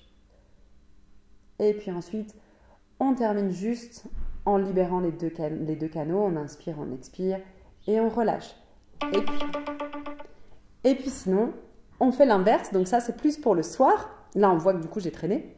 Et 1.59 1.75
puis 1.75 1.91
ensuite, 1.91 2.37
on 3.01 3.15
termine 3.15 3.51
juste 3.51 4.05
en 4.45 4.59
libérant 4.59 5.01
les 5.01 5.11
deux, 5.11 5.33
les 5.67 5.75
deux 5.75 5.89
canaux. 5.89 6.23
On 6.23 6.37
inspire, 6.37 6.77
on 6.79 6.93
expire 6.93 7.41
et 7.89 7.99
on 8.01 8.09
relâche. 8.09 8.55
Et 9.13 9.23
puis, 9.23 9.39
et 10.85 10.95
puis 10.95 11.11
sinon, 11.11 11.53
on 12.01 12.13
fait 12.13 12.27
l'inverse. 12.27 12.73
Donc 12.73 12.89
ça, 12.89 13.01
c'est 13.01 13.17
plus 13.17 13.37
pour 13.37 13.55
le 13.55 13.63
soir. 13.63 14.11
Là, 14.35 14.51
on 14.51 14.57
voit 14.57 14.75
que 14.75 14.81
du 14.81 14.89
coup, 14.89 15.01
j'ai 15.01 15.11
traîné. 15.11 15.57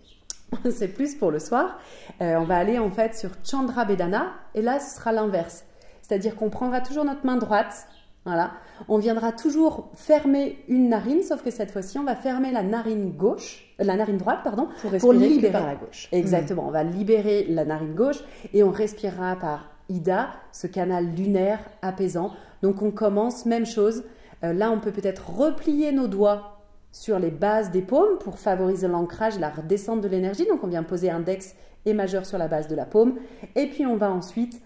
c'est 0.71 0.89
plus 0.89 1.15
pour 1.15 1.31
le 1.31 1.39
soir. 1.39 1.79
Euh, 2.21 2.37
on 2.37 2.45
va 2.45 2.57
aller 2.57 2.79
en 2.79 2.91
fait 2.91 3.15
sur 3.15 3.31
Chandra 3.45 3.85
Bedana. 3.85 4.33
Et 4.55 4.63
là, 4.63 4.81
ce 4.81 4.97
sera 4.97 5.13
l'inverse. 5.13 5.65
C'est-à-dire 6.03 6.37
qu'on 6.37 6.51
prendra 6.51 6.81
toujours 6.81 7.05
notre 7.05 7.25
main 7.25 7.37
droite. 7.37 7.87
Voilà. 8.25 8.53
On 8.89 8.99
viendra 8.99 9.33
toujours 9.33 9.91
fermer 9.95 10.59
une 10.69 10.91
narine, 10.91 11.23
sauf 11.23 11.43
que 11.43 11.51
cette 11.51 11.71
fois-ci, 11.71 11.99
on 11.99 12.05
va 12.05 12.15
fermer 12.15 12.53
la 12.53 12.63
narine 12.63 13.13
gauche, 13.13 13.75
euh, 13.81 13.85
la 13.85 13.97
narine 13.97 14.19
droite, 14.19 14.41
pardon, 14.45 14.69
pour, 15.01 15.13
libérer 15.13 15.53
par 15.53 15.67
la 15.67 15.75
gauche. 15.75 16.09
Exactement. 16.13 16.67
On 16.67 16.71
va 16.71 16.85
libérer 16.85 17.47
la 17.49 17.65
narine 17.65 17.95
gauche 17.95 18.19
et 18.53 18.63
on 18.63 18.71
respirera 18.71 19.37
par 19.37 19.70
Ida, 19.91 20.31
ce 20.53 20.67
canal 20.67 21.15
lunaire 21.15 21.61
apaisant. 21.83 22.33
Donc 22.63 22.81
on 22.81 22.91
commence, 22.91 23.45
même 23.45 23.67
chose. 23.67 24.05
Euh, 24.45 24.53
là, 24.55 24.71
on 24.71 24.81
peut 24.81 24.93
peut-être 24.93 25.31
replier 25.31 25.93
nos 25.93 26.07
doigts 26.07 26.61
sur 26.93 27.19
les 27.19 27.31
bases 27.31 27.71
des 27.71 27.83
paumes 27.83 28.19
pour 28.19 28.39
favoriser 28.39 28.89
l'ancrage 28.89 29.39
la 29.39 29.51
redescente 29.51 30.01
de 30.01 30.09
l'énergie. 30.09 30.47
Donc 30.47 30.65
on 30.65 30.69
vient 30.69 30.83
poser 30.83 31.11
index 31.11 31.55
et 31.85 31.93
majeur 31.93 32.25
sur 32.25 32.39
la 32.39 32.49
base 32.49 32.69
de 32.69 32.75
la 32.75 32.87
paume. 32.87 33.19
Et 33.57 33.67
puis 33.67 33.85
on 33.85 33.97
va 33.97 34.11
ensuite 34.11 34.63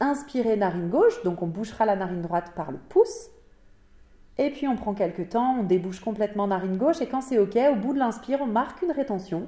inspirer 0.00 0.56
narine 0.56 0.88
gauche. 0.88 1.22
Donc 1.24 1.42
on 1.42 1.46
bouchera 1.46 1.86
la 1.86 1.96
narine 1.96 2.22
droite 2.22 2.52
par 2.54 2.70
le 2.70 2.78
pouce. 2.78 3.30
Et 4.38 4.50
puis 4.50 4.68
on 4.68 4.76
prend 4.76 4.92
quelques 4.92 5.30
temps, 5.30 5.56
on 5.60 5.62
débouche 5.62 6.00
complètement 6.00 6.46
narine 6.46 6.76
gauche 6.76 7.00
et 7.00 7.06
quand 7.06 7.22
c'est 7.22 7.38
OK, 7.38 7.56
au 7.72 7.76
bout 7.76 7.94
de 7.94 7.98
l'inspire, 7.98 8.40
on 8.42 8.46
marque 8.46 8.82
une 8.82 8.92
rétention. 8.92 9.46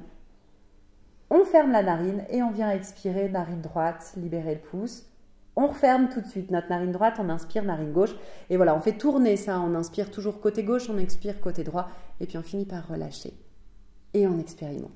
On 1.30 1.44
ferme 1.44 1.72
la 1.72 1.82
narine 1.82 2.24
et 2.30 2.42
on 2.42 2.50
vient 2.50 2.70
expirer 2.70 3.28
narine 3.28 3.60
droite, 3.60 4.14
libérer 4.16 4.54
le 4.54 4.60
pouce. 4.60 5.04
On 5.60 5.66
referme 5.66 6.08
tout 6.08 6.20
de 6.20 6.26
suite 6.28 6.52
notre 6.52 6.68
narine 6.68 6.92
droite, 6.92 7.16
on 7.18 7.28
inspire 7.28 7.64
narine 7.64 7.90
gauche. 7.90 8.14
Et 8.48 8.56
voilà, 8.56 8.76
on 8.76 8.80
fait 8.80 8.92
tourner 8.92 9.36
ça. 9.36 9.58
On 9.58 9.74
inspire 9.74 10.08
toujours 10.08 10.40
côté 10.40 10.62
gauche, 10.62 10.88
on 10.88 10.98
expire 10.98 11.40
côté 11.40 11.64
droit. 11.64 11.88
Et 12.20 12.26
puis 12.26 12.38
on 12.38 12.42
finit 12.42 12.64
par 12.64 12.86
relâcher. 12.86 13.34
Et 14.14 14.28
on 14.28 14.38
expérimente. 14.38 14.92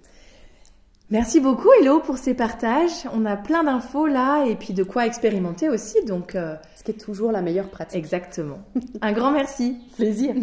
Merci 1.11 1.40
beaucoup 1.40 1.68
Hello 1.81 1.98
pour 1.98 2.16
ces 2.16 2.35
partages. 2.35 3.09
On 3.12 3.27
a 3.27 3.37
plein 3.37 3.64
d'infos 3.64 4.07
là 4.07 4.44
et 4.46 4.55
puis 4.55 4.72
de 4.72 4.85
quoi 4.85 5.05
expérimenter 5.05 5.68
aussi. 5.68 5.96
Donc, 6.05 6.37
euh, 6.37 6.55
ce 6.77 6.85
qui 6.85 6.92
est 6.92 6.94
toujours 6.94 7.33
la 7.33 7.42
meilleure 7.42 7.68
pratique. 7.68 7.98
Exactement. 7.98 8.61
Un 9.01 9.12
grand 9.12 9.33
merci. 9.33 9.79
Plaisir. 9.96 10.37